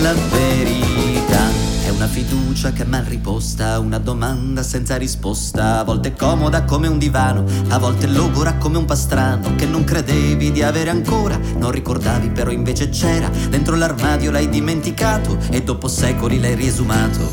la 0.00 0.14
verità. 0.30 1.68
Una 2.00 2.08
fiducia 2.08 2.72
che 2.72 2.84
è 2.84 2.86
mal 2.86 3.04
riposta, 3.04 3.78
una 3.78 3.98
domanda 3.98 4.62
senza 4.62 4.96
risposta, 4.96 5.80
a 5.80 5.84
volte 5.84 6.14
comoda 6.14 6.64
come 6.64 6.88
un 6.88 6.98
divano, 6.98 7.44
a 7.68 7.78
volte 7.78 8.06
logora 8.06 8.54
come 8.54 8.78
un 8.78 8.86
pastrano, 8.86 9.54
che 9.54 9.66
non 9.66 9.84
credevi 9.84 10.50
di 10.50 10.62
avere 10.62 10.88
ancora, 10.88 11.38
non 11.58 11.70
ricordavi 11.70 12.30
però 12.30 12.50
invece 12.50 12.88
c'era, 12.88 13.28
dentro 13.50 13.76
l'armadio 13.76 14.30
l'hai 14.30 14.48
dimenticato 14.48 15.36
e 15.50 15.62
dopo 15.62 15.88
secoli 15.88 16.40
l'hai 16.40 16.54
riesumato. 16.54 17.30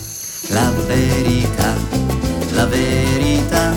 La 0.50 0.70
verità, 0.86 1.74
la 2.52 2.66
verità, 2.66 3.72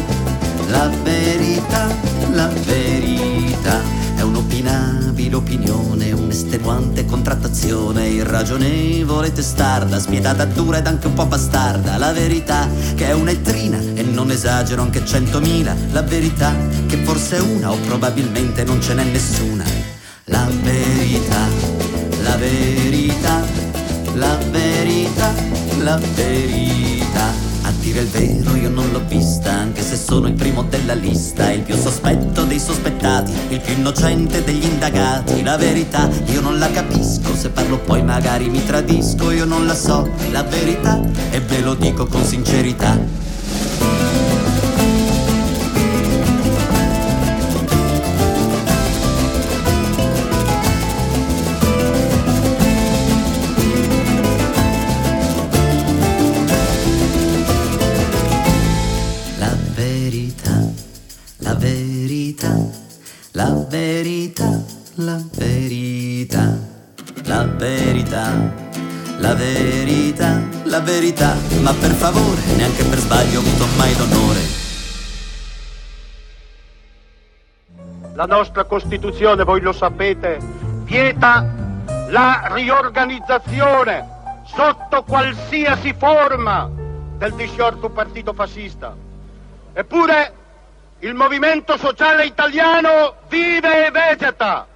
la 0.71 0.91
verità, 1.05 1.87
la 2.33 2.49
verità. 2.65 3.81
È 4.17 4.23
un'opinabile 4.23 5.10
opinione, 5.37 6.13
un'estenuante 6.13 7.05
contrattazione, 7.05 8.09
irragionevole, 8.09 9.33
testarda, 9.33 9.99
spietata, 9.99 10.45
dura 10.45 10.79
ed 10.79 10.87
anche 10.87 11.07
un 11.07 11.15
po' 11.15 11.27
bastarda. 11.27 11.97
La 11.97 12.13
verità 12.13 12.69
che 12.95 13.07
è 13.07 13.13
un'ettrina 13.13 13.79
e 13.95 14.03
non 14.03 14.31
esagero 14.31 14.83
anche 14.83 15.05
centomila. 15.05 15.75
La 15.93 16.03
verità 16.03 16.55
che 16.87 16.97
forse 16.99 17.37
è 17.37 17.41
una 17.41 17.71
o 17.71 17.77
probabilmente 17.87 18.65
non 18.65 18.81
ce 18.81 18.95
n'è 18.95 19.05
nessuna. 19.05 19.65
La 20.25 20.49
verità, 20.63 21.47
la 22.23 22.37
verità, 22.37 23.45
la 24.15 24.37
verità, 24.51 25.33
la 25.79 26.01
verità 26.15 27.50
dire 27.81 28.01
il 28.01 28.09
vero 28.09 28.55
io 28.57 28.69
non 28.69 28.91
l'ho 28.93 29.03
vista, 29.09 29.51
anche 29.51 29.83
se 29.83 29.97
sono 29.97 30.29
il 30.29 30.35
primo 30.35 30.63
della 30.65 30.93
lista, 30.93 31.51
il 31.51 31.63
più 31.63 31.75
sospetto 31.75 32.45
dei 32.45 32.61
sospettati, 32.61 33.33
il 33.49 33.61
più 33.61 33.75
innocente 33.75 34.45
degli 34.45 34.65
indagati. 34.65 35.43
La 35.43 35.57
verità 35.57 36.09
io 36.27 36.41
non 36.43 36.59
la 36.59 36.71
capisco, 36.71 37.35
se 37.35 37.49
parlo 37.49 37.79
poi 37.79 38.03
magari 38.03 38.49
mi 38.51 38.65
tradisco, 38.65 39.31
io 39.31 39.47
non 39.47 39.67
la 39.67 39.75
so, 39.75 40.09
la 40.31 40.43
verità 40.43 41.01
e 41.31 41.41
ve 41.41 41.61
lo 41.61 41.75
dico 41.75 42.07
con 42.07 42.23
sincerità. 42.23 42.99
Verità, 71.01 71.35
ma 71.63 71.73
per 71.73 71.93
favore, 71.93 72.43
neanche 72.57 72.85
per 72.85 72.99
sbaglio 72.99 73.39
ho 73.39 73.43
avuto 73.43 73.67
mai 73.79 73.97
l'onore. 73.97 74.41
La 78.13 78.27
nostra 78.27 78.65
Costituzione, 78.65 79.43
voi 79.45 79.63
lo 79.63 79.73
sapete, 79.73 80.39
vieta 80.85 81.43
la 82.09 82.51
riorganizzazione 82.53 84.07
sotto 84.45 85.03
qualsiasi 85.05 85.95
forma 85.97 86.71
del 87.17 87.33
disciolto 87.33 87.89
partito 87.89 88.35
fascista. 88.35 88.95
Eppure 89.73 90.35
il 90.99 91.15
movimento 91.15 91.79
sociale 91.79 92.27
italiano 92.27 93.15
vive 93.31 93.87
e 93.87 93.91
vegeta, 93.91 94.67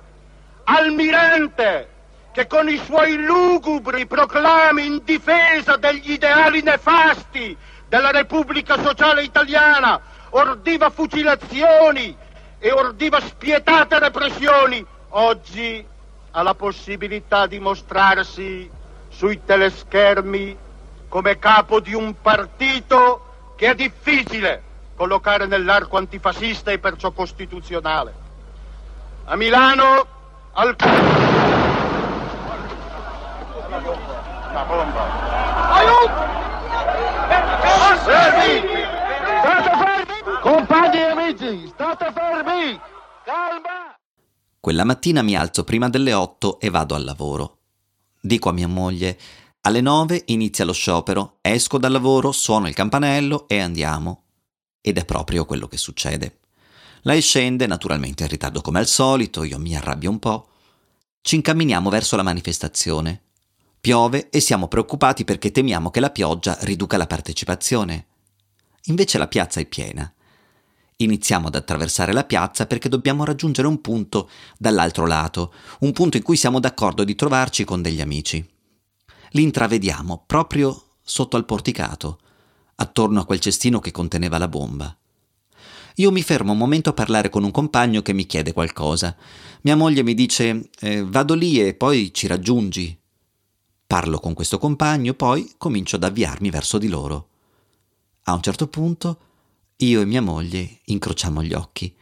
almirante 0.64 1.88
che 2.34 2.48
con 2.48 2.68
i 2.68 2.78
suoi 2.78 3.22
lugubri 3.22 4.06
proclami 4.06 4.84
in 4.84 5.02
difesa 5.04 5.76
degli 5.76 6.10
ideali 6.10 6.62
nefasti 6.62 7.56
della 7.86 8.10
Repubblica 8.10 8.76
Sociale 8.82 9.22
Italiana 9.22 10.00
ordiva 10.30 10.90
fucilazioni 10.90 12.16
e 12.58 12.72
ordiva 12.72 13.20
spietate 13.20 14.00
repressioni, 14.00 14.84
oggi 15.10 15.86
ha 16.32 16.42
la 16.42 16.54
possibilità 16.54 17.46
di 17.46 17.60
mostrarsi 17.60 18.68
sui 19.10 19.40
teleschermi 19.44 20.58
come 21.06 21.38
capo 21.38 21.78
di 21.78 21.94
un 21.94 22.20
partito 22.20 23.52
che 23.54 23.70
è 23.70 23.74
difficile 23.76 24.60
collocare 24.96 25.46
nell'arco 25.46 25.98
antifascista 25.98 26.72
e 26.72 26.80
perciò 26.80 27.12
costituzionale. 27.12 28.12
A 29.26 29.36
Milano, 29.36 30.06
al... 30.54 30.74
Una 34.54 34.64
bomba. 34.66 35.72
Aiuto! 35.72 36.32
Fermi! 38.04 38.68
State 39.40 39.70
fermi! 39.82 40.40
Compagni 40.42 40.96
e 40.98 41.02
amici, 41.02 41.66
state 41.66 42.12
fermi! 42.12 42.80
Calma! 43.24 43.96
Quella 44.60 44.84
mattina 44.84 45.22
mi 45.22 45.34
alzo 45.34 45.64
prima 45.64 45.88
delle 45.88 46.12
otto 46.12 46.60
e 46.60 46.70
vado 46.70 46.94
al 46.94 47.02
lavoro. 47.02 47.58
Dico 48.20 48.48
a 48.48 48.52
mia 48.52 48.68
moglie, 48.68 49.18
alle 49.62 49.80
nove 49.80 50.22
inizia 50.26 50.64
lo 50.64 50.72
sciopero, 50.72 51.38
esco 51.40 51.76
dal 51.76 51.90
lavoro, 51.90 52.30
suono 52.30 52.68
il 52.68 52.74
campanello 52.74 53.48
e 53.48 53.58
andiamo. 53.58 54.22
Ed 54.80 54.98
è 54.98 55.04
proprio 55.04 55.46
quello 55.46 55.66
che 55.66 55.78
succede. 55.78 56.38
Lei 57.02 57.20
scende, 57.20 57.66
naturalmente 57.66 58.22
in 58.22 58.28
ritardo 58.28 58.60
come 58.60 58.78
al 58.78 58.86
solito, 58.86 59.42
io 59.42 59.58
mi 59.58 59.74
arrabbio 59.74 60.10
un 60.10 60.20
po'. 60.20 60.48
Ci 61.22 61.34
incamminiamo 61.34 61.90
verso 61.90 62.14
la 62.14 62.22
manifestazione. 62.22 63.22
Piove 63.84 64.30
e 64.30 64.40
siamo 64.40 64.66
preoccupati 64.66 65.24
perché 65.24 65.50
temiamo 65.50 65.90
che 65.90 66.00
la 66.00 66.08
pioggia 66.08 66.56
riduca 66.62 66.96
la 66.96 67.06
partecipazione. 67.06 68.06
Invece 68.84 69.18
la 69.18 69.28
piazza 69.28 69.60
è 69.60 69.66
piena. 69.66 70.10
Iniziamo 70.96 71.48
ad 71.48 71.54
attraversare 71.54 72.14
la 72.14 72.24
piazza 72.24 72.64
perché 72.64 72.88
dobbiamo 72.88 73.26
raggiungere 73.26 73.68
un 73.68 73.82
punto 73.82 74.30
dall'altro 74.56 75.06
lato, 75.06 75.52
un 75.80 75.92
punto 75.92 76.16
in 76.16 76.22
cui 76.22 76.38
siamo 76.38 76.60
d'accordo 76.60 77.04
di 77.04 77.14
trovarci 77.14 77.64
con 77.64 77.82
degli 77.82 78.00
amici. 78.00 78.42
Li 79.32 79.42
intravediamo 79.42 80.22
proprio 80.24 80.82
sotto 81.02 81.36
al 81.36 81.44
porticato, 81.44 82.20
attorno 82.76 83.20
a 83.20 83.26
quel 83.26 83.40
cestino 83.40 83.80
che 83.80 83.90
conteneva 83.90 84.38
la 84.38 84.48
bomba. 84.48 84.96
Io 85.96 86.10
mi 86.10 86.22
fermo 86.22 86.52
un 86.52 86.58
momento 86.58 86.88
a 86.88 86.94
parlare 86.94 87.28
con 87.28 87.44
un 87.44 87.50
compagno 87.50 88.00
che 88.00 88.14
mi 88.14 88.24
chiede 88.24 88.54
qualcosa. 88.54 89.14
Mia 89.60 89.76
moglie 89.76 90.02
mi 90.02 90.14
dice 90.14 90.70
eh, 90.80 91.04
vado 91.04 91.34
lì 91.34 91.60
e 91.60 91.74
poi 91.74 92.14
ci 92.14 92.26
raggiungi. 92.26 93.02
Parlo 93.94 94.18
con 94.18 94.34
questo 94.34 94.58
compagno, 94.58 95.14
poi 95.14 95.54
comincio 95.56 95.94
ad 95.94 96.02
avviarmi 96.02 96.50
verso 96.50 96.78
di 96.78 96.88
loro. 96.88 97.28
A 98.24 98.32
un 98.32 98.42
certo 98.42 98.66
punto 98.66 99.18
io 99.76 100.00
e 100.00 100.04
mia 100.04 100.20
moglie 100.20 100.80
incrociamo 100.86 101.44
gli 101.44 101.52
occhi, 101.52 101.94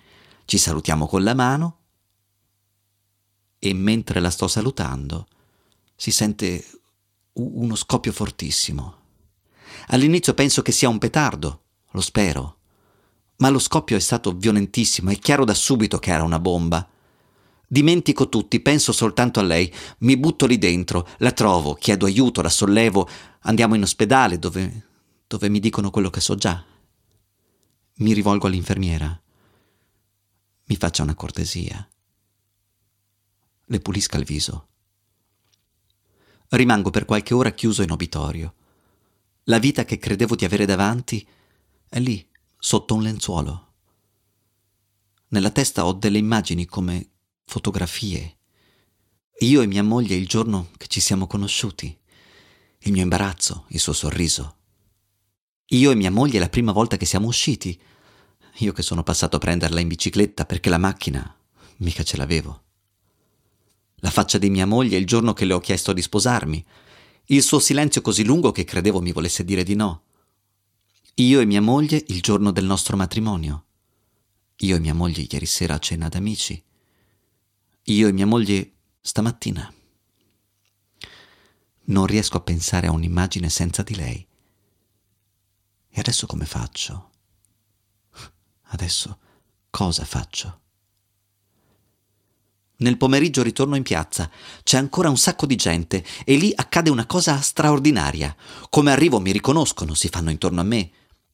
ci 0.47 0.57
salutiamo 0.57 1.07
con 1.07 1.23
la 1.23 1.35
mano 1.35 1.81
e 3.59 3.75
mentre 3.75 4.21
la 4.21 4.31
sto 4.31 4.49
salutando 4.49 5.27
si 5.95 6.11
sente 6.11 6.65
uno 7.35 7.75
scoppio 7.75 8.13
fortissimo. 8.13 8.97
All'inizio 9.89 10.33
penso 10.33 10.63
che 10.63 10.73
sia 10.73 10.89
un 10.89 10.97
petardo, 10.97 11.65
lo 11.91 12.01
spero 12.01 12.61
ma 13.37 13.51
lo 13.51 13.59
scoppio 13.59 13.97
è 13.97 14.01
stato 14.01 14.33
violentissimo, 14.33 15.11
è 15.11 15.19
chiaro 15.19 15.45
da 15.45 15.53
subito 15.53 15.99
che 15.99 16.11
era 16.11 16.23
una 16.23 16.41
bomba. 16.41 16.89
Dimentico 17.73 18.29
tutti, 18.29 18.61
penso 18.61 18.93
soltanto 18.93 19.41
a 19.41 19.43
lei, 19.43 19.73
mi 20.01 20.19
butto 20.19 20.45
lì 20.45 20.59
dentro, 20.59 21.09
la 21.21 21.33
trovo, 21.33 21.73
chiedo 21.73 22.05
aiuto, 22.05 22.43
la 22.43 22.51
sollevo, 22.51 23.09
andiamo 23.45 23.75
in 23.75 23.81
ospedale 23.81 24.39
dove, 24.39 24.89
dove 25.27 25.49
mi 25.49 25.59
dicono 25.59 25.89
quello 25.89 26.11
che 26.11 26.21
so 26.21 26.35
già. 26.35 26.63
Mi 27.95 28.13
rivolgo 28.13 28.47
all'infermiera. 28.47 29.19
Mi 30.65 30.77
faccia 30.77 31.03
una 31.03 31.15
cortesia. 31.15 31.89
Le 33.65 33.81
pulisca 33.81 34.19
il 34.19 34.27
viso. 34.27 34.69
Rimango 36.49 36.91
per 36.91 37.07
qualche 37.07 37.33
ora 37.33 37.53
chiuso 37.53 37.81
in 37.81 37.91
obitorio. 37.91 38.55
La 39.45 39.59
vita 39.59 39.87
che 39.87 39.97
credevo 39.97 40.37
di 40.37 40.45
avere 40.45 40.67
davanti 40.67 41.27
è 41.89 41.99
lì, 41.99 42.29
sotto 42.59 42.95
un 42.95 43.01
lenzuolo. 43.01 43.73
Nella 45.29 45.51
testa 45.51 45.87
ho 45.87 45.95
delle 45.95 46.19
immagini 46.19 46.67
come 46.67 47.12
fotografie. 47.45 48.37
Io 49.41 49.61
e 49.61 49.67
mia 49.67 49.83
moglie 49.83 50.15
il 50.15 50.27
giorno 50.27 50.69
che 50.77 50.87
ci 50.87 51.01
siamo 51.01 51.27
conosciuti. 51.27 51.97
Il 52.81 52.93
mio 52.93 53.03
imbarazzo, 53.03 53.67
il 53.69 53.81
suo 53.81 53.93
sorriso. 53.93 54.57
Io 55.67 55.91
e 55.91 55.95
mia 55.95 56.11
moglie 56.11 56.39
la 56.39 56.49
prima 56.49 56.73
volta 56.73 56.97
che 56.97 57.07
siamo 57.07 57.29
usciti. 57.29 57.81
Io 58.57 58.73
che 58.73 58.83
sono 58.83 59.03
passato 59.03 59.37
a 59.37 59.41
prenderla 59.41 59.81
in 59.81 59.89
bicicletta 59.89 60.45
perché 60.45 60.69
la 60.69 60.79
macchina 60.79 61.37
mica 61.79 62.03
ce 62.03 62.17
l'avevo. 62.17 62.63
La 63.97 64.11
faccia 64.11 64.39
di 64.39 64.51
mia 64.51 64.67
moglie 64.67 64.97
il 64.97 65.07
giorno 65.07 65.33
che 65.33 65.45
le 65.45 65.55
ho 65.55 65.61
chiesto 65.61 65.93
di 65.93 66.03
sposarmi. 66.03 66.65
Il 67.27 67.43
suo 67.43 67.59
silenzio 67.59 68.01
così 68.01 68.25
lungo 68.25 68.53
che 68.53 68.65
credevo 68.65 69.01
mi 69.01 69.13
volesse 69.13 69.45
dire 69.45 69.63
di 69.63 69.75
no. 69.75 70.03
Io 71.17 71.41
e 71.41 71.45
mia 71.45 71.63
moglie 71.63 72.03
il 72.09 72.21
giorno 72.21 72.51
del 72.51 72.65
nostro 72.65 72.97
matrimonio. 72.97 73.65
Io 74.59 74.77
e 74.77 74.81
mia 74.81 74.95
moglie 74.95 75.27
ieri 75.29 75.47
sera 75.47 75.75
a 75.75 75.79
cena 75.79 76.09
d'amici. 76.09 76.63
Io 77.87 78.07
e 78.07 78.13
mia 78.13 78.27
moglie 78.27 78.75
stamattina. 79.01 79.73
Non 81.85 82.07
riesco 82.07 82.37
a 82.37 82.41
pensare 82.41 82.87
a 82.87 82.93
un'immagine 82.93 83.49
senza 83.49 83.83
di 83.83 83.97
lei. 83.97 84.25
E 85.91 86.01
adesso 86.01 86.27
come 86.27 86.45
faccio? 86.45 87.11
Adesso 88.69 89.19
cosa 89.69 90.05
faccio? 90.05 90.61
Nel 92.77 92.97
pomeriggio 92.97 93.43
ritorno 93.43 93.75
in 93.75 93.83
piazza, 93.83 94.31
c'è 94.63 94.79
ancora 94.79 95.11
un 95.11 95.19
sacco 95.19 95.47
di 95.47 95.57
gente 95.57 96.05
e 96.25 96.37
lì 96.37 96.53
accade 96.55 96.89
una 96.89 97.07
cosa 97.07 97.41
straordinaria. 97.41 98.35
Come 98.71 98.93
arrivo 98.93 99.19
mi 99.19 99.33
riconoscono, 99.33 99.95
si 99.95 100.09
fanno 100.09 100.31
intorno 100.31 100.61
a 100.61 100.65
me. 100.65 100.91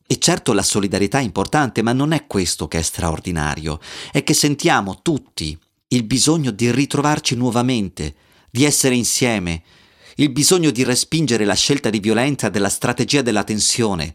E 0.06 0.18
certo 0.18 0.54
la 0.54 0.62
solidarietà 0.62 1.18
è 1.18 1.22
importante, 1.22 1.82
ma 1.82 1.92
non 1.92 2.12
è 2.12 2.26
questo 2.26 2.68
che 2.68 2.78
è 2.78 2.82
straordinario, 2.82 3.78
è 4.10 4.22
che 4.22 4.32
sentiamo 4.32 5.02
tutti 5.02 5.58
il 5.88 6.04
bisogno 6.04 6.50
di 6.50 6.70
ritrovarci 6.70 7.34
nuovamente, 7.34 8.14
di 8.50 8.64
essere 8.64 8.94
insieme, 8.94 9.62
il 10.16 10.30
bisogno 10.30 10.70
di 10.70 10.82
respingere 10.82 11.44
la 11.44 11.54
scelta 11.54 11.90
di 11.90 12.00
violenza 12.00 12.48
della 12.48 12.68
strategia 12.68 13.22
della 13.22 13.44
tensione, 13.44 14.14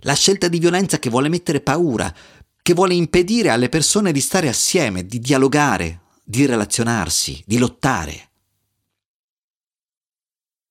la 0.00 0.14
scelta 0.14 0.48
di 0.48 0.58
violenza 0.58 0.98
che 0.98 1.10
vuole 1.10 1.28
mettere 1.28 1.60
paura, 1.60 2.14
che 2.62 2.72
vuole 2.72 2.94
impedire 2.94 3.50
alle 3.50 3.68
persone 3.68 4.12
di 4.12 4.20
stare 4.20 4.48
assieme, 4.48 5.04
di 5.04 5.18
dialogare, 5.18 6.02
di 6.22 6.46
relazionarsi, 6.46 7.42
di 7.44 7.58
lottare. 7.58 8.28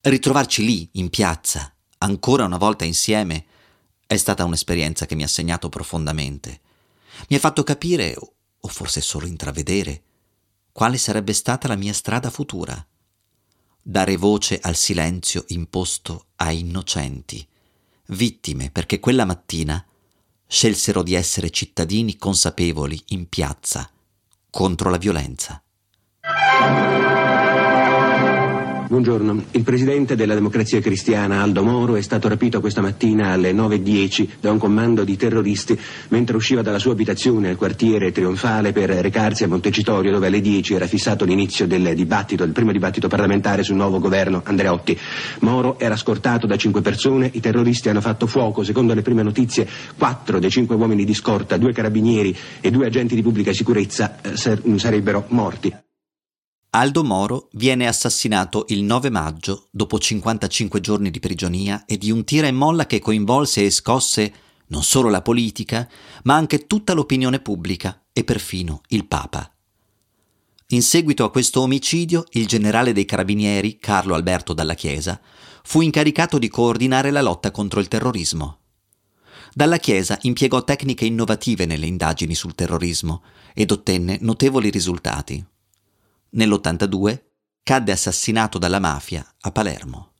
Ritrovarci 0.01 0.63
lì, 0.63 0.89
in 0.93 1.09
piazza, 1.09 1.75
ancora 1.99 2.45
una 2.45 2.57
volta 2.57 2.85
insieme, 2.85 3.45
è 4.07 4.17
stata 4.17 4.45
un'esperienza 4.45 5.05
che 5.05 5.13
mi 5.13 5.23
ha 5.23 5.27
segnato 5.27 5.69
profondamente. 5.69 6.61
Mi 7.27 7.35
ha 7.35 7.39
fatto 7.39 7.63
capire, 7.63 8.15
o 8.17 8.67
forse 8.67 9.01
solo 9.01 9.27
intravedere, 9.27 10.03
quale 10.79 10.97
sarebbe 10.97 11.33
stata 11.33 11.67
la 11.67 11.75
mia 11.75 11.91
strada 11.91 12.29
futura. 12.29 12.73
Dare 13.81 14.15
voce 14.15 14.59
al 14.61 14.77
silenzio 14.77 15.43
imposto 15.47 16.27
a 16.37 16.53
innocenti, 16.53 17.45
vittime 18.05 18.71
perché 18.71 19.01
quella 19.01 19.25
mattina 19.25 19.85
scelsero 20.47 21.03
di 21.03 21.15
essere 21.15 21.49
cittadini 21.49 22.15
consapevoli 22.15 22.97
in 23.07 23.27
piazza 23.27 23.91
contro 24.49 24.89
la 24.89 24.95
violenza. 24.95 25.61
Buongiorno. 28.89 29.43
Il 29.51 29.61
presidente 29.61 30.15
della 30.15 30.33
Democrazia 30.33 30.81
Cristiana, 30.81 31.43
Aldo 31.43 31.61
Moro, 31.61 31.95
è 31.95 32.01
stato 32.01 32.27
rapito 32.27 32.59
questa 32.59 32.81
mattina 32.81 33.33
alle 33.33 33.53
9.10 33.53 34.27
da 34.39 34.51
un 34.51 34.57
comando 34.57 35.03
di 35.03 35.15
terroristi 35.15 35.79
mentre 36.07 36.35
usciva 36.35 36.63
dalla 36.63 36.79
sua 36.79 36.93
abitazione 36.93 37.49
al 37.49 37.55
quartiere 37.55 38.11
Trionfale 38.11 38.71
per 38.71 38.89
recarsi 38.89 39.43
a 39.43 39.47
Montecitorio 39.47 40.11
dove 40.11 40.25
alle 40.25 40.41
10 40.41 40.73
era 40.73 40.87
fissato 40.87 41.23
l'inizio 41.23 41.67
del 41.67 41.93
dibattito, 41.93 42.43
il 42.43 42.51
primo 42.51 42.71
dibattito 42.71 43.07
parlamentare 43.07 43.61
sul 43.61 43.75
nuovo 43.75 43.99
governo 43.99 44.41
Andreotti. 44.43 44.97
Moro 45.41 45.77
era 45.77 45.95
scortato 45.95 46.47
da 46.47 46.57
cinque 46.57 46.81
persone, 46.81 47.29
i 47.31 47.39
terroristi 47.39 47.89
hanno 47.89 48.01
fatto 48.01 48.25
fuoco, 48.25 48.63
secondo 48.63 48.95
le 48.95 49.03
prime 49.03 49.21
notizie 49.21 49.67
quattro 49.99 50.39
dei 50.39 50.49
cinque 50.49 50.75
uomini 50.75 51.05
di 51.05 51.13
scorta, 51.13 51.57
due 51.57 51.73
carabinieri 51.73 52.35
e 52.59 52.71
due 52.71 52.87
agenti 52.87 53.13
di 53.13 53.21
pubblica 53.21 53.53
sicurezza 53.53 54.19
eh, 54.19 54.35
sarebbero 54.35 55.25
morti. 55.27 55.88
Aldo 56.71 57.03
Moro 57.03 57.49
viene 57.53 57.87
assassinato 57.87 58.65
il 58.67 58.83
9 58.83 59.09
maggio 59.09 59.69
dopo 59.71 59.97
55 59.97 60.79
giorni 60.79 61.09
di 61.09 61.19
prigionia 61.19 61.83
e 61.85 61.97
di 61.97 62.11
un 62.11 62.23
tira 62.23 62.45
e 62.45 62.51
molla 62.51 62.85
che 62.85 62.99
coinvolse 62.99 63.65
e 63.65 63.71
scosse 63.71 64.33
non 64.67 64.83
solo 64.83 65.09
la 65.09 65.23
politica, 65.23 65.89
ma 66.25 66.35
anche 66.35 66.67
tutta 66.67 66.93
l'opinione 66.93 67.39
pubblica 67.39 68.03
e 68.13 68.23
perfino 68.23 68.81
il 68.89 69.07
Papa. 69.07 69.51
In 70.67 70.83
seguito 70.83 71.23
a 71.23 71.31
questo 71.31 71.61
omicidio, 71.61 72.25
il 72.33 72.45
generale 72.45 72.93
dei 72.93 73.05
carabinieri, 73.05 73.79
Carlo 73.79 74.13
Alberto 74.13 74.53
Dalla 74.53 74.75
Chiesa, 74.75 75.19
fu 75.63 75.81
incaricato 75.81 76.37
di 76.37 76.49
coordinare 76.49 77.09
la 77.09 77.23
lotta 77.23 77.49
contro 77.49 77.79
il 77.79 77.87
terrorismo. 77.87 78.59
Dalla 79.55 79.77
Chiesa 79.77 80.19
impiegò 80.21 80.63
tecniche 80.63 81.05
innovative 81.05 81.65
nelle 81.65 81.87
indagini 81.87 82.35
sul 82.35 82.53
terrorismo 82.53 83.23
ed 83.55 83.71
ottenne 83.71 84.19
notevoli 84.21 84.69
risultati. 84.69 85.43
Nell'82 86.31 87.21
cadde 87.63 87.91
assassinato 87.91 88.57
dalla 88.57 88.79
mafia 88.79 89.25
a 89.41 89.51
Palermo. 89.51 90.13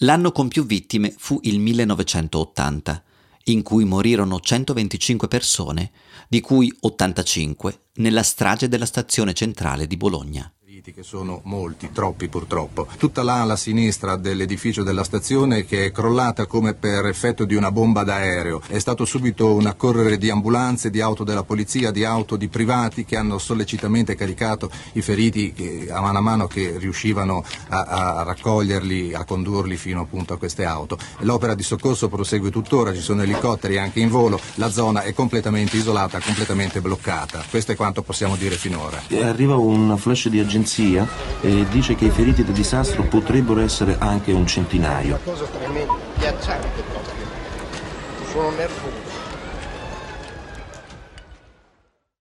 L'anno 0.00 0.32
con 0.32 0.48
più 0.48 0.66
vittime 0.66 1.14
fu 1.16 1.38
il 1.42 1.58
1980, 1.58 3.04
in 3.44 3.62
cui 3.62 3.84
morirono 3.84 4.40
125 4.40 5.28
persone, 5.28 5.92
di 6.28 6.40
cui 6.40 6.74
85 6.80 7.88
nella 7.94 8.22
strage 8.22 8.68
della 8.68 8.86
stazione 8.86 9.32
centrale 9.32 9.86
di 9.86 9.96
Bologna 9.96 10.50
che 10.82 11.02
sono 11.02 11.40
molti, 11.44 11.90
troppi 11.90 12.28
purtroppo. 12.28 12.86
Tutta 12.98 13.22
l'ala 13.22 13.56
sinistra 13.56 14.16
dell'edificio 14.16 14.82
della 14.82 15.04
stazione 15.04 15.64
che 15.64 15.86
è 15.86 15.90
crollata 15.90 16.44
come 16.44 16.74
per 16.74 17.06
effetto 17.06 17.46
di 17.46 17.54
una 17.54 17.70
bomba 17.70 18.04
d'aereo. 18.04 18.60
È 18.66 18.78
stato 18.78 19.06
subito 19.06 19.54
un 19.54 19.66
accorrere 19.66 20.18
di 20.18 20.28
ambulanze, 20.28 20.90
di 20.90 21.00
auto 21.00 21.24
della 21.24 21.44
polizia, 21.44 21.90
di 21.90 22.04
auto 22.04 22.36
di 22.36 22.48
privati 22.48 23.06
che 23.06 23.16
hanno 23.16 23.38
sollecitamente 23.38 24.14
caricato 24.14 24.70
i 24.92 25.00
feriti 25.00 25.54
che, 25.54 25.88
a 25.90 26.00
mano 26.02 26.18
a 26.18 26.20
mano 26.20 26.46
che 26.46 26.76
riuscivano 26.78 27.42
a, 27.68 27.82
a 28.18 28.22
raccoglierli, 28.24 29.14
a 29.14 29.24
condurli 29.24 29.76
fino 29.76 30.02
appunto 30.02 30.34
a 30.34 30.38
queste 30.38 30.66
auto. 30.66 30.98
L'opera 31.20 31.54
di 31.54 31.62
soccorso 31.62 32.08
prosegue 32.08 32.50
tuttora, 32.50 32.92
ci 32.92 33.00
sono 33.00 33.22
elicotteri 33.22 33.78
anche 33.78 34.00
in 34.00 34.10
volo, 34.10 34.38
la 34.56 34.70
zona 34.70 35.02
è 35.02 35.14
completamente 35.14 35.78
isolata, 35.78 36.20
completamente 36.20 36.82
bloccata. 36.82 37.42
Questo 37.48 37.72
è 37.72 37.76
quanto 37.76 38.02
possiamo 38.02 38.36
dire 38.36 38.56
finora. 38.56 39.02
Arriva 39.22 39.56
un 39.56 39.96
flash 39.96 40.28
di 40.28 40.38
agenzia 40.38 40.64
agenzia 40.66 41.08
e 41.40 41.64
dice 41.68 41.94
che 41.94 42.06
i 42.06 42.10
feriti 42.10 42.42
del 42.42 42.54
disastro 42.54 43.04
potrebbero 43.04 43.60
essere 43.60 43.96
anche 43.98 44.32
un 44.32 44.46
centinaio. 44.46 45.20
Una 45.24 45.36
cosa 45.36 45.44
tremenda, 45.44 45.94
ghiacciante 46.18 46.82
proprio. 46.82 47.14
Sono 48.30 48.50
nervoso. 48.50 49.24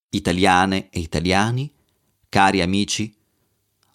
italiane 0.10 0.88
e 0.92 1.02
italiani, 1.02 1.70
cari 2.30 2.62
amici, 2.62 3.14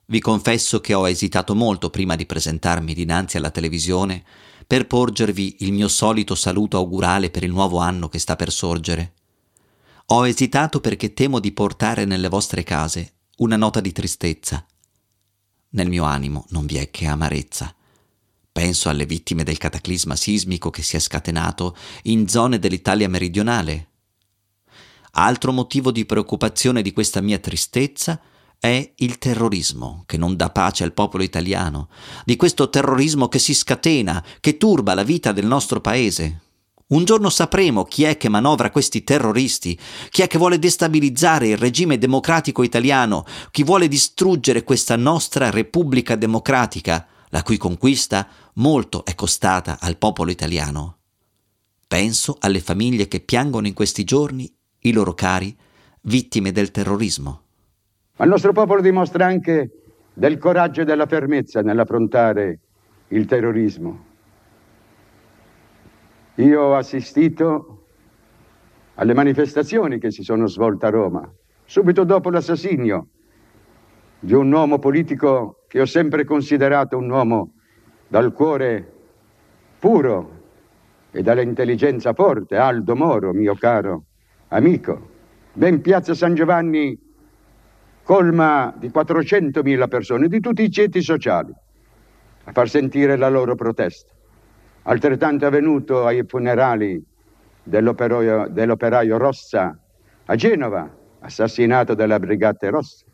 vi 0.09 0.21
confesso 0.21 0.79
che 0.79 0.93
ho 0.93 1.09
esitato 1.09 1.55
molto 1.55 1.89
prima 1.89 2.15
di 2.15 2.27
presentarmi 2.27 2.93
dinanzi 2.93 3.39
alla 3.39 3.51
televisione 3.51 4.23
per 4.67 4.87
porgervi 4.87 5.57
il 5.61 5.73
mio 5.73 5.89
solito 5.89 6.35
saluto 6.35 6.77
augurale 6.77 7.31
per 7.31 7.43
il 7.43 7.51
nuovo 7.51 7.79
anno 7.79 8.11
che 8.11 8.19
sta 8.19 8.37
per 8.37 8.53
sorgere. 8.53 9.15
Ho 10.09 10.27
esitato 10.27 10.81
perché 10.81 11.15
temo 11.15 11.39
di 11.39 11.53
portare 11.53 12.05
nelle 12.05 12.29
vostre 12.29 12.65
case 12.65 13.20
una 13.41 13.57
nota 13.57 13.81
di 13.81 13.93
tristezza. 13.93 14.65
Nel 15.71 15.89
mio 15.89 16.05
animo 16.05 16.47
non 16.51 16.67
vi 16.67 16.77
è 16.77 16.91
che 16.91 17.07
amarezza. 17.07 17.75
Penso 18.53 18.89
alle 18.89 19.07
vittime 19.07 19.45
del 19.45 19.59
cataclisma 19.59 20.17
sismico 20.17 20.71
che 20.71 20.83
si 20.83 20.97
è 20.97 20.99
scatenato 20.99 21.77
in 22.05 22.29
zone 22.29 22.59
dell'Italia 22.59 23.09
meridionale. 23.09 23.89
Altro 25.13 25.53
motivo 25.53 25.91
di 25.91 26.05
preoccupazione 26.05 26.83
di 26.83 26.93
questa 26.93 27.21
mia 27.21 27.39
tristezza 27.39 28.21
è 28.59 28.93
il 28.97 29.17
terrorismo 29.17 30.03
che 30.07 30.19
non 30.19 30.37
dà 30.37 30.51
pace 30.51 30.85
al 30.85 30.93
popolo 30.93 31.23
italiano, 31.23 31.89
di 32.25 32.37
questo 32.37 32.69
terrorismo 32.69 33.29
che 33.29 33.39
si 33.39 33.55
scatena, 33.55 34.23
che 34.41 34.59
turba 34.59 34.93
la 34.93 35.03
vita 35.03 35.33
del 35.33 35.47
nostro 35.47 35.81
paese. 35.81 36.43
Un 36.91 37.05
giorno 37.05 37.31
sapremo 37.31 37.85
chi 37.85 38.03
è 38.03 38.17
che 38.17 38.29
manovra 38.29 38.71
questi 38.71 39.05
terroristi, 39.05 39.79
chi 40.09 40.23
è 40.23 40.27
che 40.27 40.39
vuole 40.39 40.59
destabilizzare 40.59 41.47
il 41.47 41.57
regime 41.57 41.99
democratico 41.99 42.65
italiano, 42.65 43.25
chi 43.53 43.63
vuole 43.63 43.87
distruggere 43.87 44.65
questa 44.65 44.97
nostra 44.97 45.51
Repubblica 45.51 46.17
democratica, 46.17 47.07
la 47.29 47.45
cui 47.45 47.59
conquista 47.59 48.27
molto 48.55 49.05
è 49.05 49.15
costata 49.15 49.79
al 49.81 49.99
popolo 49.99 50.33
italiano. 50.33 50.97
Penso 51.87 52.37
alle 52.41 52.59
famiglie 52.59 53.07
che 53.07 53.21
piangono 53.21 53.69
in 53.69 53.75
questi 53.75 54.03
giorni 54.03 54.53
i 54.81 54.93
loro 54.93 55.15
cari 55.15 55.57
vittime 56.03 56.51
del 56.51 56.73
terrorismo. 56.73 57.43
Ma 58.17 58.25
il 58.25 58.31
nostro 58.31 58.53
popolo 58.53 58.81
dimostra 58.81 59.27
anche 59.27 59.71
del 60.13 60.39
coraggio 60.39 60.81
e 60.81 60.85
della 60.85 61.07
fermezza 61.07 61.61
nell'affrontare 61.61 62.59
il 63.09 63.27
terrorismo. 63.27 64.09
Io 66.41 66.63
ho 66.63 66.75
assistito 66.75 67.85
alle 68.95 69.13
manifestazioni 69.13 69.99
che 69.99 70.11
si 70.11 70.23
sono 70.23 70.47
svolte 70.47 70.87
a 70.87 70.91
Roma, 70.91 71.31
subito 71.65 72.05
dopo 72.05 72.31
l'assassinio 72.31 73.09
di 74.19 74.33
un 74.33 74.51
uomo 74.51 74.79
politico 74.79 75.65
che 75.69 75.83
ho 75.83 75.87
sempre 75.87 76.25
considerato 76.25 76.97
un 76.97 77.11
uomo 77.11 77.53
dal 78.09 78.33
cuore 78.33 78.93
puro 79.79 80.39
e 81.11 81.23
dall'intelligenza 81.23 82.15
forte, 82.15 82.57
Aldo 82.57 82.97
Moro, 82.97 83.33
mio 83.33 83.55
caro 83.55 84.05
amico. 84.49 85.09
Ben 85.53 85.83
Piazza 85.83 86.15
San 86.15 86.35
Giovanni 86.35 86.99
colma 88.03 88.75
di 88.79 88.89
400.000 88.89 89.89
persone 89.89 90.27
di 90.27 90.41
tutti 90.41 90.63
i 90.63 90.71
ceti 90.71 91.03
sociali 91.03 91.53
a 92.45 92.53
far 92.53 92.69
sentire 92.71 93.17
la 93.17 93.29
loro 93.29 93.55
protesta. 93.55 94.15
Altrettanto 94.83 95.45
è 95.45 95.49
avvenuto 95.49 96.07
ai 96.07 96.25
funerali 96.27 97.03
dell'operaio, 97.63 99.19
Rossa 99.19 99.79
a 100.25 100.35
Genova, 100.35 100.89
assassinato 101.21 101.95
dalle 101.95 102.19
Brigate 102.19 102.71
Rosse. 102.71 103.05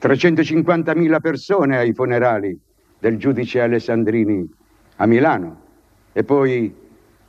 350.000 0.00 1.20
persone 1.20 1.78
ai 1.78 1.94
funerali 1.94 2.58
del 2.98 3.16
giudice 3.16 3.60
Alessandrini 3.60 4.48
a 4.96 5.06
Milano 5.06 5.60
e 6.12 6.24
poi 6.24 6.74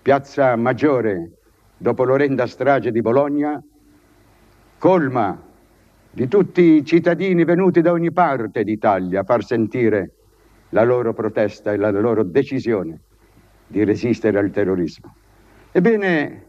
Piazza 0.02 0.56
Maggiore, 0.56 1.32
dopo 1.78 2.04
l'orrenda 2.04 2.48
strage 2.48 2.92
di 2.92 3.02
Bologna, 3.02 3.64
colma 4.78 5.40
di 6.12 6.28
tutti 6.28 6.62
i 6.62 6.86
cittadini 6.86 7.46
venuti 7.46 7.82
da 7.82 7.92
ogni 7.92 8.12
parte 8.12 8.64
d'Italia 8.64 9.22
a 9.22 9.24
far 9.24 9.44
sentire 9.44 10.12
la 10.74 10.84
loro 10.84 11.14
protesta 11.14 11.72
e 11.72 11.78
la 11.78 11.92
loro 11.92 12.24
decisione 12.24 13.00
di 13.68 13.84
resistere 13.84 14.40
al 14.40 14.50
terrorismo. 14.50 15.16
Ebbene, 15.72 16.46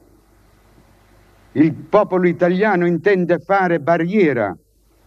il 1.52 1.72
popolo 1.74 2.26
italiano 2.26 2.86
intende 2.86 3.38
fare 3.38 3.80
barriera 3.80 4.56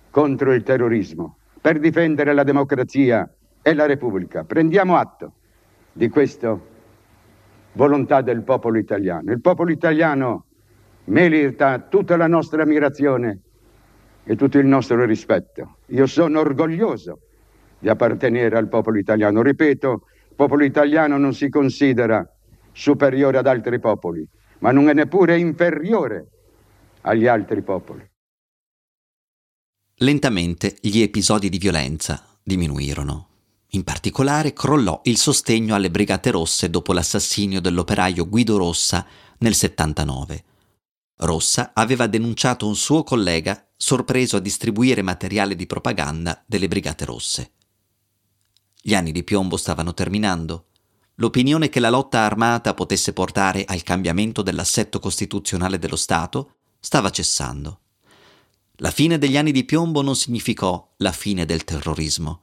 contro 0.10 0.54
il 0.54 0.64
terrorismo 0.64 1.38
per 1.60 1.80
difendere 1.80 2.34
la 2.34 2.44
democrazia 2.44 3.30
e 3.62 3.74
la 3.74 3.86
Repubblica. 3.86 4.44
Prendiamo 4.44 4.96
atto 4.96 5.34
di 5.92 6.10
questa 6.10 6.58
volontà 7.74 8.22
del 8.22 8.44
popolo 8.44 8.78
italiano. 8.78 9.32
Il 9.32 9.42
popolo 9.42 9.72
italiano 9.72 10.46
merita 11.06 11.80
tutta 11.80 12.16
la 12.18 12.28
nostra 12.28 12.62
ammirazione 12.62 13.40
e 14.24 14.36
tutto 14.36 14.60
il 14.60 14.68
nostro 14.68 15.04
rispetto. 15.06 15.78
Io 15.88 16.06
sono 16.06 16.40
orgoglioso 16.40 17.20
di 17.80 17.90
appartenere 17.90 18.58
al 18.58 18.68
popolo 18.68 18.98
italiano. 18.98 19.42
Ripeto, 19.42 19.92
il 20.30 20.36
popolo 20.36 20.64
italiano 20.64 21.18
non 21.18 21.34
si 21.34 21.50
considera 21.50 22.28
superiore 22.72 23.38
ad 23.38 23.48
altri 23.48 23.80
popoli, 23.80 24.28
ma 24.60 24.72
non 24.72 24.90
è 24.90 24.94
neppure 24.94 25.38
inferiore 25.38 26.28
agli 27.02 27.28
altri 27.28 27.62
popoli. 27.62 28.10
Lentamente 30.00 30.78
gli 30.80 31.02
episodi 31.02 31.50
di 31.50 31.58
violenza 31.58 32.24
diminuirono. 32.44 33.26
In 33.72 33.84
particolare 33.84 34.54
crollò 34.54 35.02
il 35.06 35.18
sostegno 35.18 35.76
alle 35.76 35.90
Brigate 35.90 36.32
Rosse 36.32 36.70
dopo 36.70 36.94
l'assassinio 36.94 37.60
dell'operaio 37.60 38.30
Guido 38.30 38.58
Rossa 38.58 39.06
nel 39.40 39.54
79 39.54 40.44
Rossa 41.20 41.72
aveva 41.74 42.06
denunciato 42.06 42.68
un 42.68 42.76
suo 42.76 43.02
collega 43.04 43.68
sorpreso 43.76 44.38
a 44.38 44.40
distribuire 44.40 45.02
materiale 45.02 45.56
di 45.56 45.66
propaganda 45.66 46.44
delle 46.46 46.68
Brigate 46.68 47.06
Rosse. 47.06 47.54
Gli 48.88 48.96
anni 48.96 49.12
di 49.12 49.26
piombo 49.26 49.58
stavano 49.58 49.94
terminando. 49.94 50.68
L'opinione 51.16 51.68
che 51.68 51.82
la 51.82 51.90
lotta 51.90 52.20
armata 52.20 52.74
potesse 52.74 53.12
portare 53.12 53.66
al 53.66 53.84
cambiamento 53.84 54.42
dell'assetto 54.42 55.00
costituzionale 55.00 55.78
dello 55.78 55.98
Stato 55.98 56.54
stava 56.80 57.10
cessando. 57.10 57.80
La 58.76 58.90
fine 58.90 59.18
degli 59.18 59.36
anni 59.36 59.52
di 59.52 59.66
piombo 59.66 60.02
non 60.02 60.16
significò 60.16 60.94
la 61.00 61.12
fine 61.12 61.46
del 61.46 61.66
terrorismo. 61.66 62.40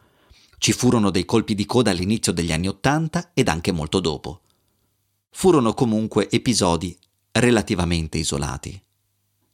Ci 0.59 0.73
furono 0.75 1.09
dei 1.09 1.25
colpi 1.25 1.55
di 1.55 1.65
coda 1.65 1.93
all'inizio 1.93 2.31
degli 2.31 2.53
anni 2.53 2.69
Ottanta 2.69 3.31
ed 3.33 3.49
anche 3.49 3.73
molto 3.73 3.99
dopo. 4.01 4.43
Furono 5.31 5.73
comunque 5.73 6.29
episodi 6.29 6.95
relativamente 7.33 8.19
isolati. 8.19 8.79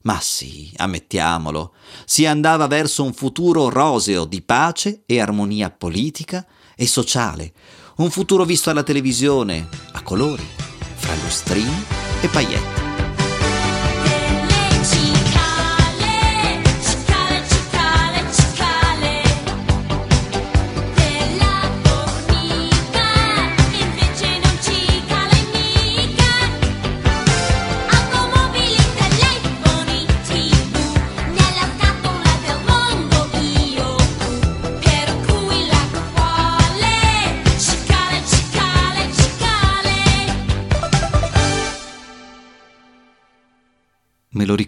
Ma 0.02 0.18
sì, 0.20 0.72
ammettiamolo, 0.74 1.72
si 2.04 2.26
andava 2.26 2.66
verso 2.66 3.04
un 3.04 3.12
futuro 3.12 3.68
roseo 3.68 4.24
di 4.24 4.42
pace 4.42 5.04
e 5.06 5.20
armonia 5.20 5.70
politica 5.70 6.44
e 6.80 6.86
sociale, 6.86 7.52
un 7.96 8.08
futuro 8.10 8.46
visto 8.46 8.70
alla 8.70 8.82
televisione, 8.82 9.68
a 9.92 10.02
colori, 10.02 10.46
fra 10.96 11.12
lustrini 11.22 11.84
e 12.22 12.28
pailletti. 12.28 12.89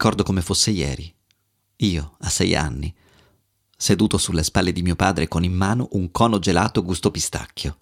Ricordo 0.02 0.24
come 0.24 0.42
fosse 0.42 0.72
ieri. 0.72 1.14
Io, 1.76 2.16
a 2.18 2.28
sei 2.28 2.56
anni, 2.56 2.92
seduto 3.76 4.18
sulle 4.18 4.42
spalle 4.42 4.72
di 4.72 4.82
mio 4.82 4.96
padre 4.96 5.28
con 5.28 5.44
in 5.44 5.54
mano 5.54 5.90
un 5.92 6.10
cono 6.10 6.40
gelato 6.40 6.82
gusto 6.82 7.12
pistacchio. 7.12 7.78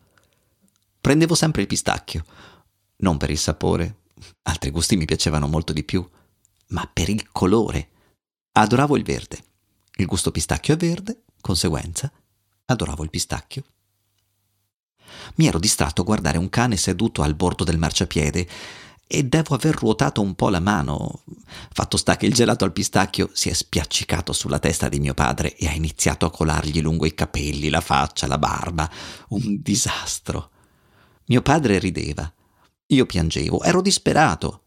Prendevo 1.00 1.34
sempre 1.34 1.62
il 1.62 1.66
pistacchio, 1.66 2.22
non 2.96 3.16
per 3.16 3.30
il 3.30 3.38
sapore, 3.38 4.00
altri 4.42 4.68
gusti 4.68 4.98
mi 4.98 5.06
piacevano 5.06 5.46
molto 5.46 5.72
di 5.72 5.82
più, 5.82 6.06
ma 6.66 6.86
per 6.92 7.08
il 7.08 7.32
colore. 7.32 7.88
Adoravo 8.52 8.98
il 8.98 9.02
verde. 9.02 9.42
Il 9.94 10.04
gusto 10.04 10.30
pistacchio 10.30 10.74
è 10.74 10.76
verde, 10.76 11.22
conseguenza, 11.40 12.12
adoravo 12.66 13.02
il 13.02 13.08
pistacchio. 13.08 13.64
Mi 15.36 15.46
ero 15.46 15.58
distratto 15.58 16.02
a 16.02 16.04
guardare 16.04 16.36
un 16.36 16.50
cane 16.50 16.76
seduto 16.76 17.22
al 17.22 17.34
bordo 17.34 17.64
del 17.64 17.78
marciapiede 17.78 18.46
e 19.12 19.24
devo 19.24 19.56
aver 19.56 19.74
ruotato 19.74 20.20
un 20.20 20.36
po' 20.36 20.50
la 20.50 20.60
mano. 20.60 21.22
Fatto 21.72 21.96
sta 21.96 22.16
che 22.16 22.26
il 22.26 22.32
gelato 22.32 22.64
al 22.64 22.70
pistacchio 22.70 23.28
si 23.32 23.48
è 23.48 23.52
spiaccicato 23.52 24.32
sulla 24.32 24.60
testa 24.60 24.88
di 24.88 25.00
mio 25.00 25.14
padre 25.14 25.56
e 25.56 25.66
ha 25.66 25.72
iniziato 25.72 26.26
a 26.26 26.30
colargli 26.30 26.80
lungo 26.80 27.06
i 27.06 27.14
capelli, 27.14 27.70
la 27.70 27.80
faccia, 27.80 28.28
la 28.28 28.38
barba. 28.38 28.88
Un 29.30 29.58
disastro. 29.60 30.50
Mio 31.26 31.42
padre 31.42 31.80
rideva. 31.80 32.32
Io 32.86 33.04
piangevo, 33.04 33.64
ero 33.64 33.82
disperato. 33.82 34.66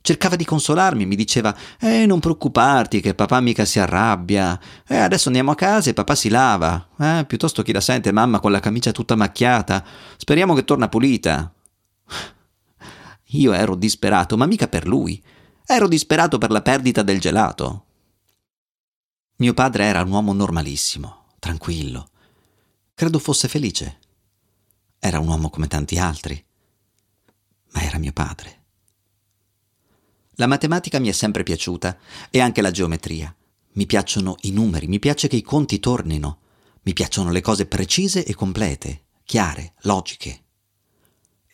Cercava 0.00 0.34
di 0.34 0.44
consolarmi, 0.44 1.06
mi 1.06 1.14
diceva: 1.14 1.56
Eh, 1.78 2.04
non 2.04 2.18
preoccuparti, 2.18 3.00
che 3.00 3.14
papà 3.14 3.38
mica 3.38 3.64
si 3.64 3.78
arrabbia. 3.78 4.58
Eh, 4.88 4.96
adesso 4.96 5.28
andiamo 5.28 5.52
a 5.52 5.54
casa 5.54 5.90
e 5.90 5.94
papà 5.94 6.16
si 6.16 6.30
lava. 6.30 6.88
Eh, 6.98 7.24
piuttosto 7.28 7.62
chi 7.62 7.70
la 7.70 7.80
sente, 7.80 8.10
mamma 8.10 8.40
con 8.40 8.50
la 8.50 8.58
camicia 8.58 8.90
tutta 8.90 9.14
macchiata. 9.14 9.84
Speriamo 10.16 10.54
che 10.54 10.64
torna 10.64 10.88
pulita. 10.88 11.54
Io 13.28 13.52
ero 13.52 13.74
disperato, 13.74 14.36
ma 14.36 14.46
mica 14.46 14.68
per 14.68 14.86
lui. 14.86 15.22
Ero 15.66 15.88
disperato 15.88 16.38
per 16.38 16.50
la 16.50 16.62
perdita 16.62 17.02
del 17.02 17.20
gelato. 17.20 17.86
Mio 19.36 19.54
padre 19.54 19.84
era 19.84 20.02
un 20.02 20.10
uomo 20.10 20.32
normalissimo, 20.32 21.26
tranquillo. 21.38 22.10
Credo 22.94 23.18
fosse 23.18 23.48
felice. 23.48 23.98
Era 24.98 25.18
un 25.18 25.28
uomo 25.28 25.50
come 25.50 25.66
tanti 25.66 25.98
altri. 25.98 26.44
Ma 27.72 27.82
era 27.82 27.98
mio 27.98 28.12
padre. 28.12 28.62
La 30.36 30.46
matematica 30.46 30.98
mi 30.98 31.08
è 31.08 31.12
sempre 31.12 31.42
piaciuta 31.42 31.96
e 32.30 32.40
anche 32.40 32.60
la 32.60 32.70
geometria. 32.70 33.34
Mi 33.72 33.86
piacciono 33.86 34.36
i 34.42 34.50
numeri, 34.50 34.86
mi 34.86 34.98
piace 34.98 35.26
che 35.26 35.36
i 35.36 35.42
conti 35.42 35.80
tornino, 35.80 36.38
mi 36.82 36.92
piacciono 36.92 37.30
le 37.30 37.40
cose 37.40 37.66
precise 37.66 38.24
e 38.24 38.34
complete, 38.34 39.06
chiare, 39.24 39.74
logiche. 39.80 40.43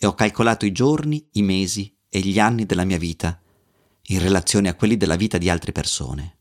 E 0.03 0.07
ho 0.07 0.15
calcolato 0.15 0.65
i 0.65 0.73
giorni, 0.73 1.29
i 1.33 1.43
mesi 1.43 1.95
e 2.09 2.21
gli 2.21 2.39
anni 2.39 2.65
della 2.65 2.85
mia 2.85 2.97
vita 2.97 3.39
in 4.05 4.19
relazione 4.19 4.71
a 4.71 4.75
quelli 4.75 4.97
della 4.97 5.17
vita 5.17 5.37
di 5.37 5.51
altre 5.51 5.73
persone. 5.73 6.39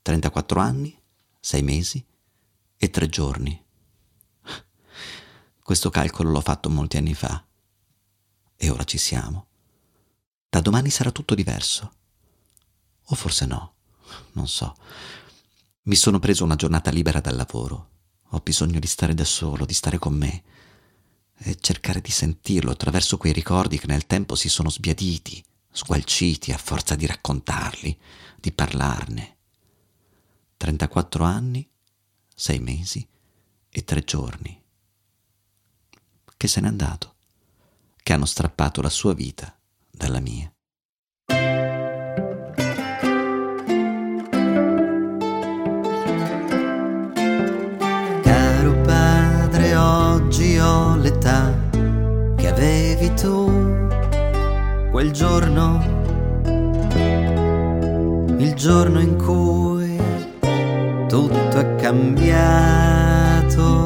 34 0.00 0.58
anni, 0.58 0.98
6 1.38 1.62
mesi 1.62 2.02
e 2.78 2.88
3 2.88 3.08
giorni. 3.10 3.62
Questo 5.62 5.90
calcolo 5.90 6.30
l'ho 6.30 6.40
fatto 6.40 6.70
molti 6.70 6.96
anni 6.96 7.12
fa 7.12 7.44
e 8.56 8.70
ora 8.70 8.84
ci 8.84 8.96
siamo. 8.96 9.48
Da 10.48 10.60
domani 10.60 10.88
sarà 10.88 11.10
tutto 11.10 11.34
diverso. 11.34 11.92
O 13.04 13.14
forse 13.16 13.44
no, 13.44 13.74
non 14.32 14.48
so. 14.48 14.74
Mi 15.82 15.94
sono 15.94 16.18
preso 16.20 16.42
una 16.42 16.56
giornata 16.56 16.90
libera 16.90 17.20
dal 17.20 17.36
lavoro. 17.36 17.90
Ho 18.28 18.40
bisogno 18.40 18.78
di 18.78 18.86
stare 18.86 19.12
da 19.12 19.24
solo, 19.24 19.66
di 19.66 19.74
stare 19.74 19.98
con 19.98 20.14
me 20.14 20.42
e 21.38 21.56
cercare 21.60 22.00
di 22.00 22.10
sentirlo 22.10 22.70
attraverso 22.70 23.16
quei 23.16 23.32
ricordi 23.32 23.78
che 23.78 23.86
nel 23.86 24.06
tempo 24.06 24.34
si 24.34 24.48
sono 24.48 24.70
sbiaditi, 24.70 25.42
sgualciti 25.70 26.52
a 26.52 26.58
forza 26.58 26.94
di 26.94 27.06
raccontarli, 27.06 27.98
di 28.40 28.52
parlarne. 28.52 29.36
34 30.56 31.24
anni, 31.24 31.68
6 32.34 32.58
mesi 32.58 33.08
e 33.68 33.84
3 33.84 34.04
giorni. 34.04 34.62
Che 36.36 36.48
se 36.48 36.60
n'è 36.60 36.66
andato, 36.66 37.14
che 38.02 38.12
hanno 38.12 38.26
strappato 38.26 38.80
la 38.80 38.90
sua 38.90 39.14
vita 39.14 39.56
dalla 39.90 40.20
mia. 40.20 40.52
Tu 53.20 53.50
quel 54.90 55.10
giorno, 55.10 55.82
il 58.38 58.54
giorno 58.54 59.00
in 59.00 59.16
cui 59.16 60.00
tutto 61.08 61.58
è 61.58 61.74
cambiato 61.76 62.86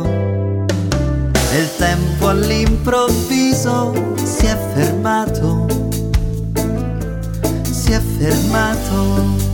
e 0.05 1.59
il 1.59 1.77
tempo 1.79 2.29
all'improvviso 2.29 4.15
si 4.23 4.47
è 4.47 4.57
fermato 4.75 5.67
si 7.71 7.93
è 7.93 8.01
fermato 8.01 9.51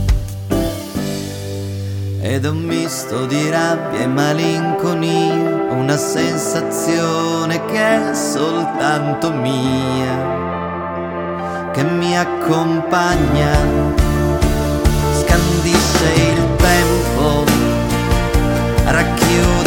ed 2.21 2.45
un 2.45 2.59
misto 2.59 3.25
di 3.25 3.49
rabbia 3.49 4.01
e 4.01 4.07
malinconia, 4.07 5.58
una 5.69 5.97
sensazione 5.97 7.63
che 7.65 8.09
è 8.09 8.13
soltanto 8.13 9.31
mia, 9.31 10.17
che 11.71 11.83
mi 11.83 12.17
accompagna, 12.17 13.51
scandisce 15.21 16.13
il 16.13 16.55
tempo, 16.57 17.43
racchiude 18.85 19.58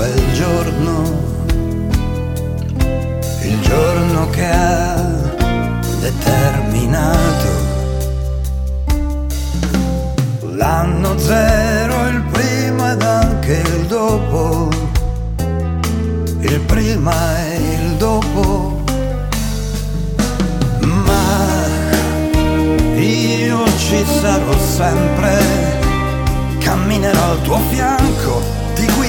quel 0.00 0.32
giorno, 0.32 1.02
il 3.42 3.60
giorno 3.60 4.30
che 4.30 4.46
ha 4.46 4.94
determinato 6.00 7.48
l'anno 10.54 11.18
zero, 11.18 12.06
il 12.08 12.22
prima 12.32 12.92
ed 12.92 13.02
anche 13.02 13.52
il 13.52 13.84
dopo, 13.88 14.70
il 16.38 16.60
prima 16.60 17.36
e 17.44 17.56
il 17.56 17.96
dopo. 17.96 18.82
Ma 20.80 21.66
io 22.96 23.66
ci 23.76 24.02
sarò 24.06 24.58
sempre, 24.58 25.42
camminerò 26.58 27.32
al 27.32 27.42
tuo 27.42 27.58
fianco, 27.68 28.59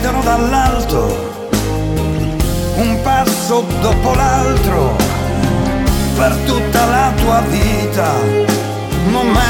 guiderò 0.02 0.22
dall'alto, 0.24 1.30
un 2.76 3.02
passo 3.04 3.64
dopo 3.82 4.16
l'altro, 4.16 4.96
per 6.16 6.36
tutta 6.44 6.86
la 6.86 7.12
tua 7.18 7.42
vita, 7.42 8.12
momento 9.10 9.46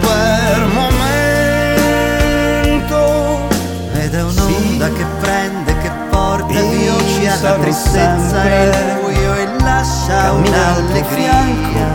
per 0.00 0.66
momento. 0.72 0.96
Ed 3.92 4.14
è 4.14 4.22
un'onda 4.22 4.90
che 4.90 5.04
prende, 5.20 5.76
che 5.76 5.90
porta 6.08 6.60
via 6.62 7.38
la 7.42 7.52
tristezza 7.56 8.42
e 8.42 8.68
il 8.68 9.07
lascia 9.78 10.32
un'allegria 10.32 11.36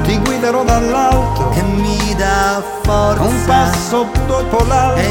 ti 0.03 0.17
guiderò 0.19 0.63
dall'alto, 0.63 1.49
che 1.49 1.61
mi 1.61 2.15
dà 2.15 2.63
forza. 2.81 3.23
Un 3.23 3.43
passo 3.45 4.07
dopo 4.25 4.63
l'altro, 4.65 5.01
e 5.01 5.09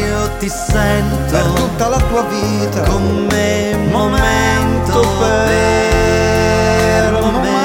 io 0.00 0.28
ti 0.38 0.48
sento 0.48 1.30
per 1.30 1.44
tutta 1.54 1.88
la 1.88 1.98
tua 1.98 2.22
vita, 2.22 2.80
con 2.82 3.26
me 3.30 3.76
momento 3.90 5.06
per 5.20 7.12
momento. 7.20 7.56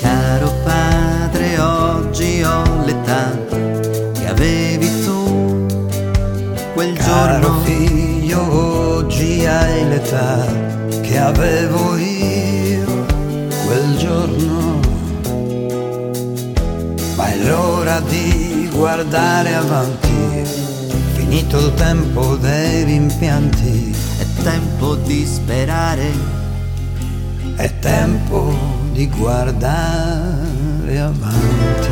Caro 0.00 0.52
padre, 0.64 1.58
oggi 1.60 2.42
ho 2.42 2.62
l'età 2.84 3.30
l'età 10.02 10.44
che 11.00 11.18
avevo 11.18 11.96
io 11.96 13.06
quel 13.64 13.96
giorno. 13.96 14.80
Ma 17.16 17.26
è 17.32 17.36
l'ora 17.44 18.00
di 18.00 18.68
guardare 18.72 19.54
avanti, 19.54 20.42
finito 21.14 21.58
il 21.58 21.74
tempo 21.74 22.36
dei 22.36 22.84
rimpianti, 22.84 23.94
È 24.18 24.42
tempo 24.42 24.94
di 24.96 25.24
sperare, 25.24 26.10
è 27.56 27.78
tempo 27.78 28.54
di 28.92 29.08
guardare 29.08 30.98
avanti. 30.98 31.90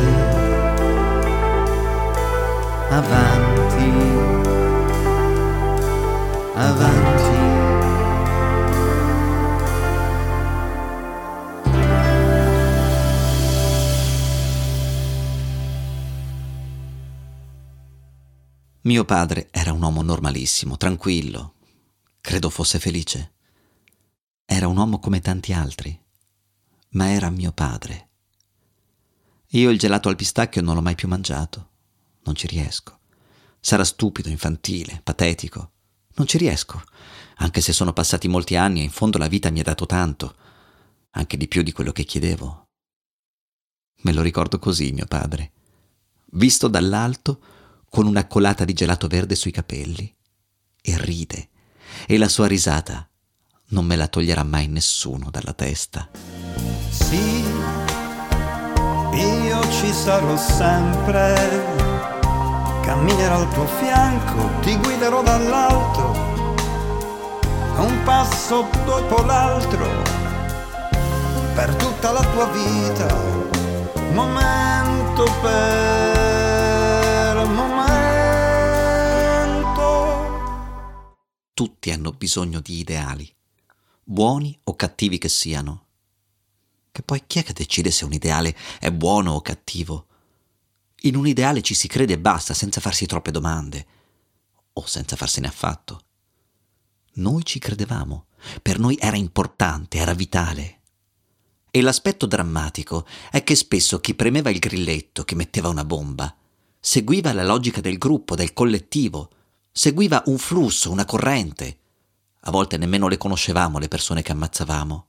avanti, 2.89 3.89
avanti. 6.55 7.40
Mio 18.83 19.05
padre 19.05 19.49
era 19.51 19.73
un 19.73 19.81
uomo 19.83 20.01
normalissimo, 20.01 20.75
tranquillo. 20.75 21.53
Credo 22.19 22.49
fosse 22.49 22.79
felice. 22.79 23.33
Era 24.43 24.67
un 24.67 24.75
uomo 24.75 24.97
come 24.97 25.19
tanti 25.19 25.53
altri, 25.53 25.99
ma 26.89 27.11
era 27.11 27.29
mio 27.29 27.51
padre. 27.51 28.09
Io 29.49 29.69
il 29.69 29.77
gelato 29.77 30.09
al 30.09 30.15
pistacchio 30.15 30.63
non 30.63 30.73
l'ho 30.73 30.81
mai 30.81 30.95
più 30.95 31.07
mangiato. 31.07 31.69
Non 32.23 32.33
ci 32.33 32.47
riesco. 32.47 33.01
Sarà 33.59 33.83
stupido, 33.83 34.29
infantile, 34.29 34.99
patetico. 35.03 35.73
Non 36.15 36.25
ci 36.25 36.39
riesco, 36.39 36.81
anche 37.35 37.61
se 37.61 37.73
sono 37.73 37.93
passati 37.93 38.27
molti 38.27 38.55
anni 38.55 38.79
e 38.79 38.83
in 38.83 38.89
fondo 38.89 39.19
la 39.19 39.27
vita 39.27 39.51
mi 39.51 39.59
ha 39.59 39.63
dato 39.63 39.85
tanto, 39.85 40.35
anche 41.11 41.37
di 41.37 41.47
più 41.47 41.61
di 41.61 41.71
quello 41.71 41.91
che 41.91 42.03
chiedevo. 42.03 42.69
Me 44.01 44.11
lo 44.11 44.23
ricordo 44.23 44.57
così, 44.57 44.91
mio 44.91 45.05
padre, 45.05 45.51
visto 46.31 46.67
dall'alto 46.67 47.59
con 47.91 48.07
una 48.07 48.25
colata 48.25 48.63
di 48.63 48.71
gelato 48.71 49.07
verde 49.07 49.35
sui 49.35 49.51
capelli, 49.51 50.15
e 50.81 50.97
ride, 50.97 51.49
e 52.07 52.17
la 52.17 52.29
sua 52.29 52.47
risata 52.47 53.05
non 53.71 53.83
me 53.83 53.97
la 53.97 54.07
toglierà 54.07 54.43
mai 54.43 54.67
nessuno 54.67 55.29
dalla 55.29 55.51
testa. 55.51 56.09
Sì, 56.89 57.43
io 59.13 59.71
ci 59.71 59.91
sarò 59.91 60.37
sempre, 60.37 61.35
camminerò 62.81 63.41
al 63.41 63.53
tuo 63.53 63.67
fianco, 63.67 64.61
ti 64.61 64.73
guiderò 64.77 65.21
dall'alto, 65.21 66.11
un 67.75 68.03
passo 68.05 68.69
dopo 68.85 69.21
l'altro, 69.23 69.85
per 71.55 71.75
tutta 71.75 72.13
la 72.13 72.23
tua 72.23 72.47
vita, 72.51 73.13
momento 74.13 75.25
per 75.41 76.30
Tutti 81.61 81.91
hanno 81.91 82.09
bisogno 82.09 82.59
di 82.59 82.79
ideali 82.79 83.31
buoni 84.03 84.59
o 84.63 84.75
cattivi 84.75 85.19
che 85.19 85.29
siano. 85.29 85.85
Che 86.91 87.03
poi 87.03 87.21
chi 87.27 87.37
è 87.37 87.43
che 87.43 87.53
decide 87.53 87.91
se 87.91 88.03
un 88.03 88.13
ideale 88.13 88.57
è 88.79 88.91
buono 88.91 89.33
o 89.33 89.41
cattivo? 89.41 90.07
In 91.01 91.15
un 91.15 91.27
ideale 91.27 91.61
ci 91.61 91.75
si 91.75 91.87
crede 91.87 92.13
e 92.13 92.19
basta, 92.19 92.55
senza 92.55 92.81
farsi 92.81 93.05
troppe 93.05 93.29
domande, 93.29 93.85
o 94.73 94.87
senza 94.87 95.15
farsene 95.15 95.45
affatto. 95.45 96.01
Noi 97.17 97.45
ci 97.45 97.59
credevamo, 97.59 98.25
per 98.63 98.79
noi 98.79 98.97
era 98.99 99.15
importante, 99.15 99.99
era 99.99 100.15
vitale. 100.15 100.79
E 101.69 101.79
l'aspetto 101.81 102.25
drammatico 102.25 103.05
è 103.29 103.43
che 103.43 103.53
spesso 103.53 103.99
chi 103.99 104.15
premeva 104.15 104.49
il 104.49 104.57
grilletto, 104.57 105.23
che 105.23 105.35
metteva 105.35 105.69
una 105.69 105.85
bomba, 105.85 106.35
seguiva 106.79 107.31
la 107.33 107.45
logica 107.45 107.81
del 107.81 107.99
gruppo, 107.99 108.33
del 108.33 108.51
collettivo, 108.51 109.29
seguiva 109.71 110.23
un 110.25 110.37
flusso, 110.37 110.91
una 110.91 111.05
corrente, 111.05 111.77
a 112.41 112.51
volte 112.51 112.77
nemmeno 112.77 113.07
le 113.07 113.17
conoscevamo 113.17 113.79
le 113.79 113.87
persone 113.87 114.21
che 114.21 114.31
ammazzavamo. 114.31 115.07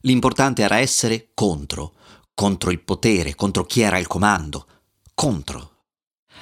L'importante 0.00 0.62
era 0.62 0.78
essere 0.78 1.30
contro, 1.34 1.94
contro 2.34 2.70
il 2.70 2.80
potere, 2.80 3.34
contro 3.34 3.64
chi 3.64 3.80
era 3.80 3.98
il 3.98 4.06
comando, 4.06 4.66
contro. 5.14 5.70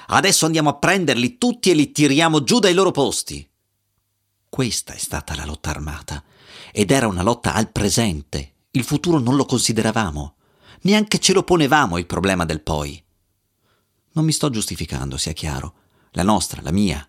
Adesso 0.07 0.47
andiamo 0.47 0.71
a 0.71 0.77
prenderli 0.77 1.39
tutti 1.39 1.71
e 1.71 1.75
li 1.75 1.93
tiriamo 1.93 2.43
giù 2.43 2.59
dai 2.59 2.75
loro 2.75 2.91
posti. 2.91 3.49
Questa 4.49 4.93
è 4.93 4.99
stata 4.99 5.35
la 5.35 5.45
lotta 5.45 5.71
armata, 5.71 6.23
ed 6.73 6.91
era 6.91 7.07
una 7.07 7.23
lotta 7.23 7.55
al 7.55 7.71
presente. 7.71 8.55
Il 8.73 8.85
futuro 8.85 9.19
non 9.19 9.37
lo 9.37 9.45
consideravamo, 9.45 10.35
neanche 10.83 11.19
ce 11.19 11.33
lo 11.33 11.43
ponevamo 11.43 11.99
il 11.99 12.07
problema 12.07 12.45
del 12.45 12.63
poi. 12.63 13.03
Non 14.13 14.25
mi 14.25 14.33
sto 14.33 14.51
giustificando, 14.51 15.17
sia 15.17 15.33
chiaro. 15.33 15.75
La 16.13 16.23
nostra, 16.23 16.61
la 16.61 16.73
mia, 16.73 17.07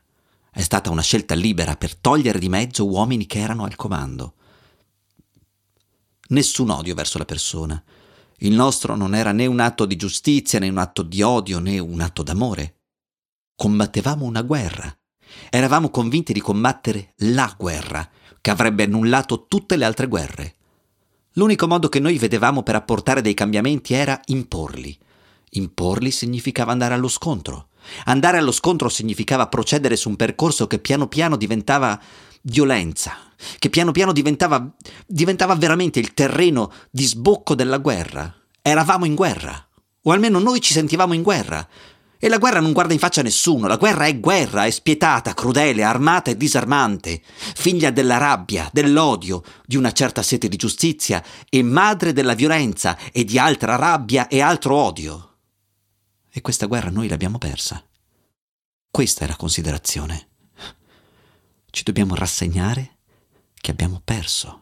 è 0.49 0.61
stata 0.61 0.89
una 0.89 1.01
scelta 1.01 1.35
libera 1.35 1.75
per 1.75 1.95
togliere 1.95 2.39
di 2.39 2.47
mezzo 2.47 2.87
uomini 2.87 3.25
che 3.25 3.39
erano 3.39 3.65
al 3.65 3.75
comando. 3.75 4.35
Nessun 6.29 6.69
odio 6.69 6.95
verso 6.95 7.17
la 7.17 7.25
persona. 7.25 7.83
Il 8.37 8.53
nostro 8.53 8.95
non 8.95 9.13
era 9.15 9.31
né 9.31 9.45
un 9.45 9.59
atto 9.59 9.85
di 9.85 9.95
giustizia, 9.95 10.59
né 10.59 10.69
un 10.69 10.77
atto 10.77 11.01
di 11.01 11.21
odio, 11.21 11.59
né 11.59 11.79
un 11.79 11.99
atto 11.99 12.23
d'amore. 12.23 12.81
Combattevamo 13.55 14.25
una 14.25 14.41
guerra. 14.41 14.95
Eravamo 15.49 15.89
convinti 15.89 16.31
di 16.31 16.39
combattere 16.39 17.13
la 17.17 17.53
guerra, 17.57 18.09
che 18.39 18.49
avrebbe 18.49 18.83
annullato 18.83 19.47
tutte 19.47 19.75
le 19.75 19.85
altre 19.85 20.07
guerre. 20.07 20.55
L'unico 21.33 21.67
modo 21.67 21.89
che 21.89 21.99
noi 21.99 22.17
vedevamo 22.17 22.63
per 22.63 22.75
apportare 22.75 23.21
dei 23.21 23.33
cambiamenti 23.33 23.93
era 23.93 24.19
imporli. 24.25 24.97
Imporli 25.55 26.11
significava 26.11 26.71
andare 26.71 26.93
allo 26.93 27.07
scontro. 27.07 27.67
Andare 28.05 28.37
allo 28.37 28.51
scontro 28.51 28.89
significava 28.89 29.47
procedere 29.47 29.95
su 29.95 30.09
un 30.09 30.15
percorso 30.15 30.67
che 30.67 30.79
piano 30.79 31.07
piano 31.07 31.35
diventava 31.35 31.99
violenza, 32.43 33.15
che 33.59 33.69
piano 33.69 33.91
piano 33.91 34.13
diventava, 34.13 34.65
diventava 35.05 35.55
veramente 35.55 35.99
il 35.99 36.13
terreno 36.13 36.71
di 36.89 37.05
sbocco 37.05 37.55
della 37.55 37.77
guerra. 37.77 38.33
Eravamo 38.61 39.05
in 39.05 39.15
guerra, 39.15 39.67
o 40.03 40.11
almeno 40.11 40.39
noi 40.39 40.61
ci 40.61 40.73
sentivamo 40.73 41.13
in 41.13 41.21
guerra. 41.21 41.67
E 42.17 42.29
la 42.29 42.37
guerra 42.37 42.61
non 42.61 42.71
guarda 42.71 42.93
in 42.93 42.99
faccia 42.99 43.19
a 43.19 43.23
nessuno, 43.23 43.67
la 43.67 43.75
guerra 43.75 44.05
è 44.05 44.17
guerra, 44.17 44.63
è 44.63 44.69
spietata, 44.69 45.33
crudele, 45.33 45.83
armata 45.83 46.31
e 46.31 46.37
disarmante, 46.37 47.21
figlia 47.53 47.91
della 47.91 48.17
rabbia, 48.17 48.69
dell'odio, 48.71 49.43
di 49.65 49.75
una 49.75 49.91
certa 49.91 50.21
sete 50.21 50.47
di 50.47 50.55
giustizia 50.55 51.21
e 51.49 51.61
madre 51.63 52.13
della 52.13 52.33
violenza 52.33 52.97
e 53.11 53.25
di 53.25 53.37
altra 53.37 53.75
rabbia 53.75 54.29
e 54.29 54.39
altro 54.39 54.73
odio. 54.73 55.32
E 56.35 56.41
questa 56.41 56.65
guerra 56.65 56.89
noi 56.89 57.07
l'abbiamo 57.07 57.37
persa. 57.37 57.85
Questa 58.89 59.23
è 59.23 59.27
la 59.27 59.35
considerazione. 59.35 60.29
Ci 61.69 61.83
dobbiamo 61.83 62.15
rassegnare 62.15 62.97
che 63.53 63.69
abbiamo 63.69 64.01
perso. 64.03 64.61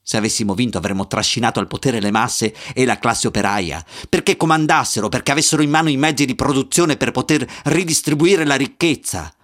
Se 0.00 0.16
avessimo 0.16 0.54
vinto 0.54 0.78
avremmo 0.78 1.06
trascinato 1.06 1.60
al 1.60 1.66
potere 1.66 2.00
le 2.00 2.10
masse 2.10 2.54
e 2.72 2.86
la 2.86 2.98
classe 2.98 3.26
operaia, 3.26 3.84
perché 4.08 4.38
comandassero, 4.38 5.10
perché 5.10 5.32
avessero 5.32 5.60
in 5.60 5.68
mano 5.68 5.90
i 5.90 5.98
mezzi 5.98 6.24
di 6.24 6.34
produzione 6.34 6.96
per 6.96 7.10
poter 7.10 7.46
ridistribuire 7.64 8.46
la 8.46 8.56
ricchezza. 8.56 9.34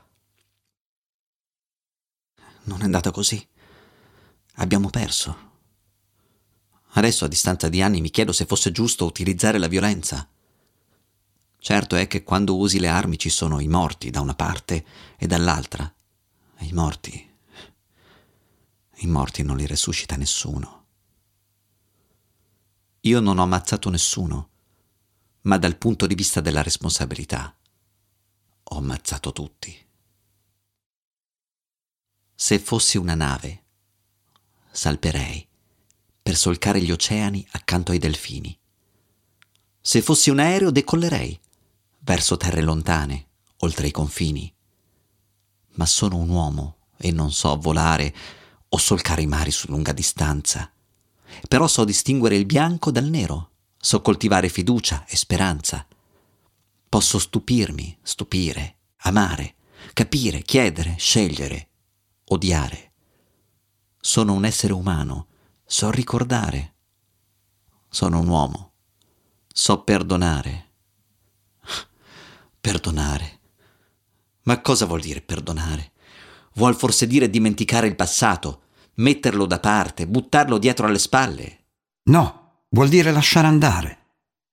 Non 2.63 2.81
è 2.81 2.85
andata 2.85 3.11
così. 3.11 3.47
Abbiamo 4.55 4.89
perso. 4.89 5.49
Adesso, 6.93 7.27
a 7.27 7.29
distanza 7.29 7.69
di 7.69 7.83
anni, 7.83 8.01
mi 8.01 8.11
chiedo 8.11 8.33
se 8.33 8.47
fosse 8.47 8.73
giusto 8.73 9.05
utilizzare 9.05 9.59
la 9.59 9.69
violenza. 9.69 10.27
Certo 11.63 11.95
è 11.95 12.07
che 12.07 12.25
quando 12.25 12.57
usi 12.57 12.81
le 12.81 12.89
armi 12.89 13.19
ci 13.19 13.29
sono 13.29 13.61
i 13.61 13.69
morti 13.69 14.09
da 14.09 14.23
una 14.23 14.35
parte 14.35 14.83
e 15.19 15.27
dall'altra. 15.27 15.95
E 16.57 16.65
i 16.65 16.73
morti. 16.73 17.31
I 19.03 19.07
morti 19.07 19.43
non 19.43 19.59
li 19.59 19.67
resuscita 19.67 20.17
nessuno. 20.17 20.87
Io 23.01 23.21
non 23.21 23.39
ho 23.39 23.43
ammazzato 23.43 23.91
nessuno, 23.91 24.49
ma 25.43 25.59
dal 25.59 25.77
punto 25.77 26.07
di 26.07 26.15
vista 26.15 26.41
della 26.41 26.63
responsabilità 26.63 27.55
ho 28.63 28.77
ammazzato 28.77 29.33
tutti. 29.33 29.87
Se 32.35 32.59
fossi 32.59 32.97
una 32.97 33.15
nave, 33.15 33.65
salperei 34.71 35.47
per 36.23 36.37
solcare 36.37 36.81
gli 36.81 36.91
oceani 36.91 37.47
accanto 37.51 37.93
ai 37.93 37.99
delfini. 37.99 38.59
Se 39.79 40.01
fossi 40.01 40.31
un 40.31 40.39
aereo, 40.39 40.71
decollerei 40.71 41.39
verso 42.11 42.37
terre 42.37 42.61
lontane, 42.61 43.29
oltre 43.59 43.87
i 43.87 43.93
confini. 43.93 44.53
Ma 45.75 45.87
sono 45.87 46.17
un 46.17 46.29
uomo 46.29 46.79
e 46.97 47.13
non 47.13 47.31
so 47.31 47.57
volare 47.57 48.13
o 48.69 48.79
solcare 48.79 49.23
i 49.23 49.29
mari 49.29 49.53
su 49.53 49.69
lunga 49.69 49.93
distanza. 49.93 50.69
Però 51.47 51.69
so 51.69 51.85
distinguere 51.85 52.35
il 52.35 52.47
bianco 52.47 52.91
dal 52.91 53.05
nero, 53.05 53.51
so 53.79 54.03
coltivare 54.03 54.49
fiducia 54.49 55.07
e 55.07 55.15
speranza. 55.15 55.87
Posso 56.89 57.21
stupirmi, 57.21 57.97
stupire, 58.03 58.79
amare, 59.03 59.55
capire, 59.93 60.43
chiedere, 60.43 60.97
scegliere, 60.99 61.69
odiare. 62.25 62.91
Sono 64.01 64.33
un 64.33 64.45
essere 64.45 64.73
umano, 64.73 65.29
so 65.65 65.93
ricordare. 65.93 66.75
Sono 67.89 68.19
un 68.19 68.27
uomo, 68.27 68.73
so 69.47 69.85
perdonare 69.85 70.70
Perdonare. 72.61 73.39
Ma 74.43 74.61
cosa 74.61 74.85
vuol 74.85 75.01
dire 75.01 75.23
perdonare? 75.23 75.93
Vuol 76.57 76.77
forse 76.77 77.07
dire 77.07 77.31
dimenticare 77.31 77.87
il 77.87 77.97
passato, 77.97 78.65
metterlo 78.97 79.47
da 79.47 79.59
parte, 79.59 80.07
buttarlo 80.07 80.59
dietro 80.59 80.87
alle 80.87 80.99
spalle? 80.99 81.59
No, 82.11 82.65
vuol 82.69 82.91
dire 82.91 83.13
lasciare 83.13 83.47
andare. 83.47 83.99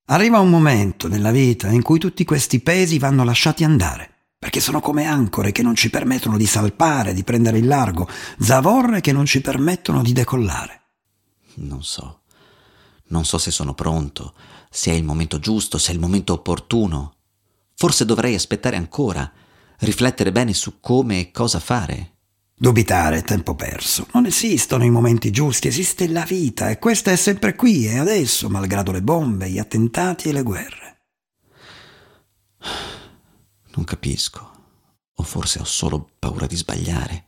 Arriva 0.05 0.39
un 0.39 0.49
momento 0.49 1.09
nella 1.09 1.31
vita 1.31 1.67
in 1.67 1.81
cui 1.81 1.99
tutti 1.99 2.23
questi 2.23 2.61
pesi 2.61 2.97
vanno 2.97 3.25
lasciati 3.25 3.65
andare, 3.65 4.09
perché 4.39 4.61
sono 4.61 4.79
come 4.79 5.05
ancore 5.05 5.51
che 5.51 5.61
non 5.61 5.75
ci 5.75 5.89
permettono 5.89 6.37
di 6.37 6.45
salpare, 6.45 7.13
di 7.13 7.25
prendere 7.25 7.57
il 7.57 7.67
largo, 7.67 8.07
zavorre 8.39 9.01
che 9.01 9.11
non 9.11 9.25
ci 9.25 9.41
permettono 9.41 10.01
di 10.01 10.13
decollare. 10.13 10.81
Non 11.55 11.83
so. 11.83 12.21
Non 13.07 13.25
so 13.25 13.37
se 13.37 13.51
sono 13.51 13.73
pronto, 13.73 14.33
se 14.69 14.91
è 14.91 14.93
il 14.93 15.03
momento 15.03 15.39
giusto, 15.39 15.77
se 15.77 15.91
è 15.91 15.93
il 15.93 15.99
momento 15.99 16.31
opportuno. 16.31 17.15
Forse 17.79 18.05
dovrei 18.05 18.33
aspettare 18.33 18.75
ancora, 18.75 19.31
riflettere 19.81 20.31
bene 20.31 20.55
su 20.55 20.79
come 20.79 21.19
e 21.19 21.31
cosa 21.31 21.59
fare. 21.59 22.13
Dubitare 22.55 23.19
è 23.19 23.21
tempo 23.21 23.53
perso. 23.53 24.07
Non 24.13 24.25
esistono 24.25 24.83
i 24.83 24.89
momenti 24.89 25.29
giusti, 25.29 25.67
esiste 25.67 26.07
la 26.07 26.23
vita 26.23 26.71
e 26.71 26.79
questa 26.79 27.11
è 27.11 27.15
sempre 27.15 27.53
qui 27.53 27.85
e 27.85 27.99
adesso, 27.99 28.49
malgrado 28.49 28.91
le 28.91 29.03
bombe, 29.03 29.47
gli 29.47 29.59
attentati 29.59 30.29
e 30.29 30.31
le 30.31 30.41
guerre. 30.41 31.01
Non 33.75 33.85
capisco. 33.85 34.55
O 35.13 35.21
forse 35.21 35.59
ho 35.59 35.63
solo 35.63 36.09
paura 36.17 36.47
di 36.47 36.55
sbagliare. 36.55 37.25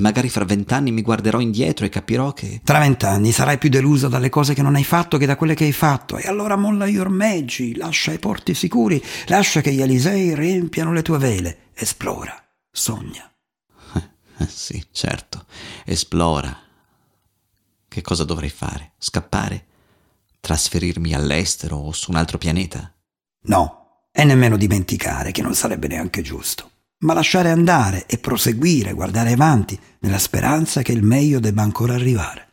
E 0.00 0.02
magari 0.02 0.30
fra 0.30 0.46
vent'anni 0.46 0.92
mi 0.92 1.02
guarderò 1.02 1.40
indietro 1.40 1.84
e 1.84 1.90
capirò 1.90 2.32
che... 2.32 2.62
Tra 2.64 2.78
vent'anni 2.78 3.32
sarai 3.32 3.58
più 3.58 3.68
deluso 3.68 4.08
dalle 4.08 4.30
cose 4.30 4.54
che 4.54 4.62
non 4.62 4.74
hai 4.74 4.82
fatto 4.82 5.18
che 5.18 5.26
da 5.26 5.36
quelle 5.36 5.52
che 5.52 5.64
hai 5.64 5.72
fatto. 5.72 6.16
E 6.16 6.26
allora 6.26 6.56
molla 6.56 6.86
gli 6.86 6.96
ormeggi, 6.96 7.76
lascia 7.76 8.10
i 8.10 8.18
porti 8.18 8.54
sicuri, 8.54 9.02
lascia 9.26 9.60
che 9.60 9.74
gli 9.74 9.82
Elisei 9.82 10.34
riempiano 10.34 10.94
le 10.94 11.02
tue 11.02 11.18
vele. 11.18 11.58
Esplora, 11.74 12.34
sogna. 12.70 13.30
Eh, 14.38 14.46
sì, 14.48 14.82
certo. 14.90 15.44
Esplora. 15.84 16.58
Che 17.86 18.00
cosa 18.00 18.24
dovrei 18.24 18.48
fare? 18.48 18.92
Scappare? 18.96 19.66
Trasferirmi 20.40 21.12
all'estero 21.12 21.76
o 21.76 21.92
su 21.92 22.10
un 22.10 22.16
altro 22.16 22.38
pianeta? 22.38 22.90
No, 23.42 24.06
e 24.10 24.24
nemmeno 24.24 24.56
dimenticare, 24.56 25.30
che 25.30 25.42
non 25.42 25.54
sarebbe 25.54 25.88
neanche 25.88 26.22
giusto 26.22 26.69
ma 27.00 27.14
lasciare 27.14 27.50
andare 27.50 28.04
e 28.06 28.18
proseguire, 28.18 28.92
guardare 28.92 29.32
avanti, 29.32 29.78
nella 30.00 30.18
speranza 30.18 30.82
che 30.82 30.92
il 30.92 31.02
meglio 31.02 31.40
debba 31.40 31.62
ancora 31.62 31.94
arrivare. 31.94 32.49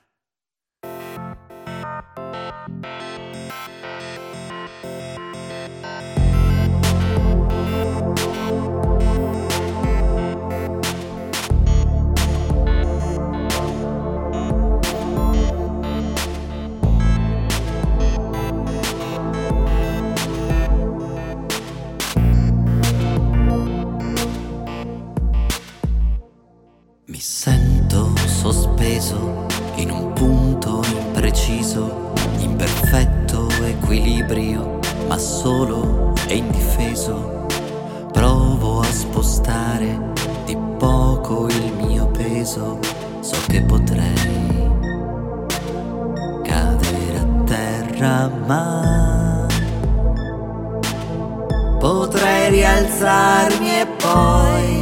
Rialzarmi 52.77 53.79
e 53.79 53.87
poi 53.97 54.81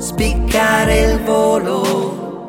spiccare 0.00 1.00
il 1.00 1.20
volo. 1.22 2.46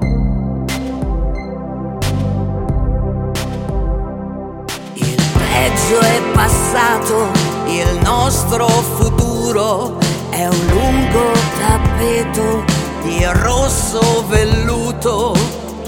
Il 4.93 5.21
peggio 5.37 5.99
è 5.99 6.21
passato, 6.33 7.27
il 7.67 7.99
nostro 8.03 8.67
futuro 8.67 9.97
è 10.31 10.47
un 10.47 10.65
lungo 10.71 11.31
tappeto 11.59 12.63
di 13.03 13.23
rosso 13.25 14.25
velluto 14.27 15.35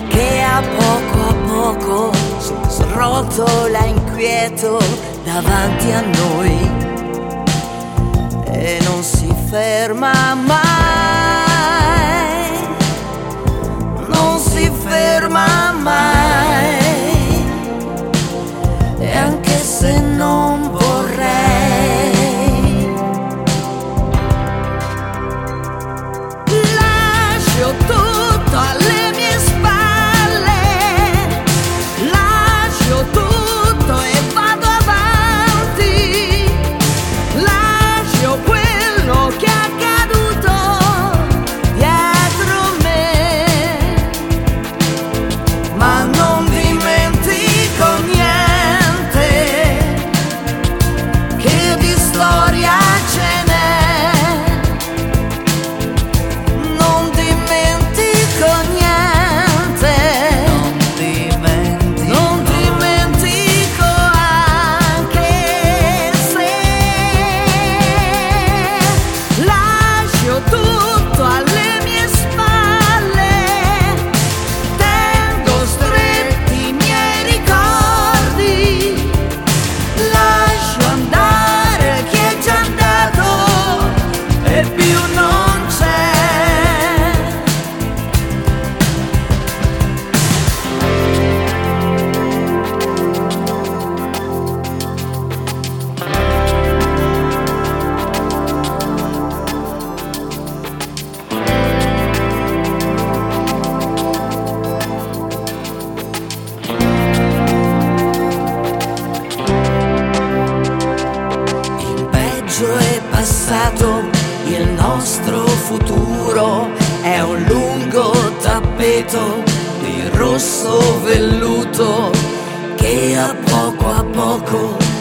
che 0.10 0.42
a 0.42 0.62
poco 0.62 1.28
a 1.28 1.34
poco 1.48 2.12
si 2.38 2.54
srotola 2.68 3.86
inquieto 3.86 4.80
davanti 5.24 5.92
a 5.92 6.02
noi 6.02 6.71
e 8.52 8.80
non 8.84 9.04
si 9.04 9.34
ferma 9.50 10.36
mai, 10.36 10.60
non 14.08 14.40
si 14.40 14.70
ferma 14.88 15.72
mai, 15.72 17.44
e 19.00 19.18
anche 19.18 19.58
se 19.58 20.00
non 20.00 20.61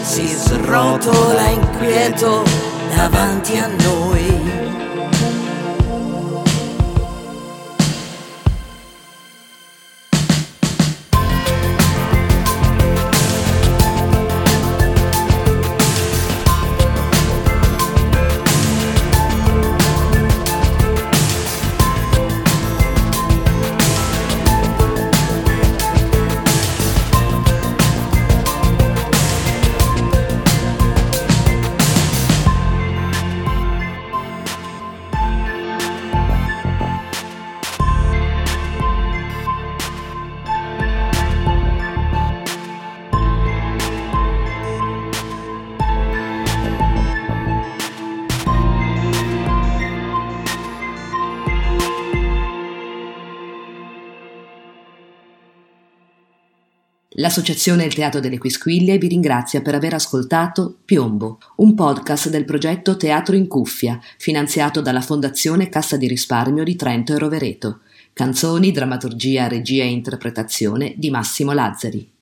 si 0.03 0.27
srotola 0.27 1.49
inquieto 1.49 2.43
davanti 2.95 3.57
a 3.59 3.67
noi. 3.67 4.90
L'Associazione 57.31 57.85
Il 57.85 57.95
Teatro 57.95 58.19
delle 58.19 58.39
Quisquiglie 58.39 58.99
vi 58.99 59.07
ringrazia 59.07 59.63
per 59.63 59.77
aver 59.77 59.95
ascoltato 59.95 60.79
Piombo, 60.85 61.39
un 61.59 61.77
podcast 61.77 62.29
del 62.29 62.45
progetto 62.45 62.97
Teatro 62.97 63.37
in 63.37 63.47
Cuffia, 63.47 64.01
finanziato 64.19 64.81
dalla 64.81 65.01
Fondazione 65.01 65.69
Cassa 65.69 65.97
di 65.97 66.09
Risparmio 66.09 66.65
di 66.65 66.75
Trento 66.75 67.15
e 67.15 67.19
Rovereto. 67.19 67.83
Canzoni, 68.13 68.73
drammaturgia, 68.73 69.47
regia 69.47 69.85
e 69.85 69.93
interpretazione 69.93 70.95
di 70.97 71.09
Massimo 71.09 71.53
Lazzari. 71.53 72.20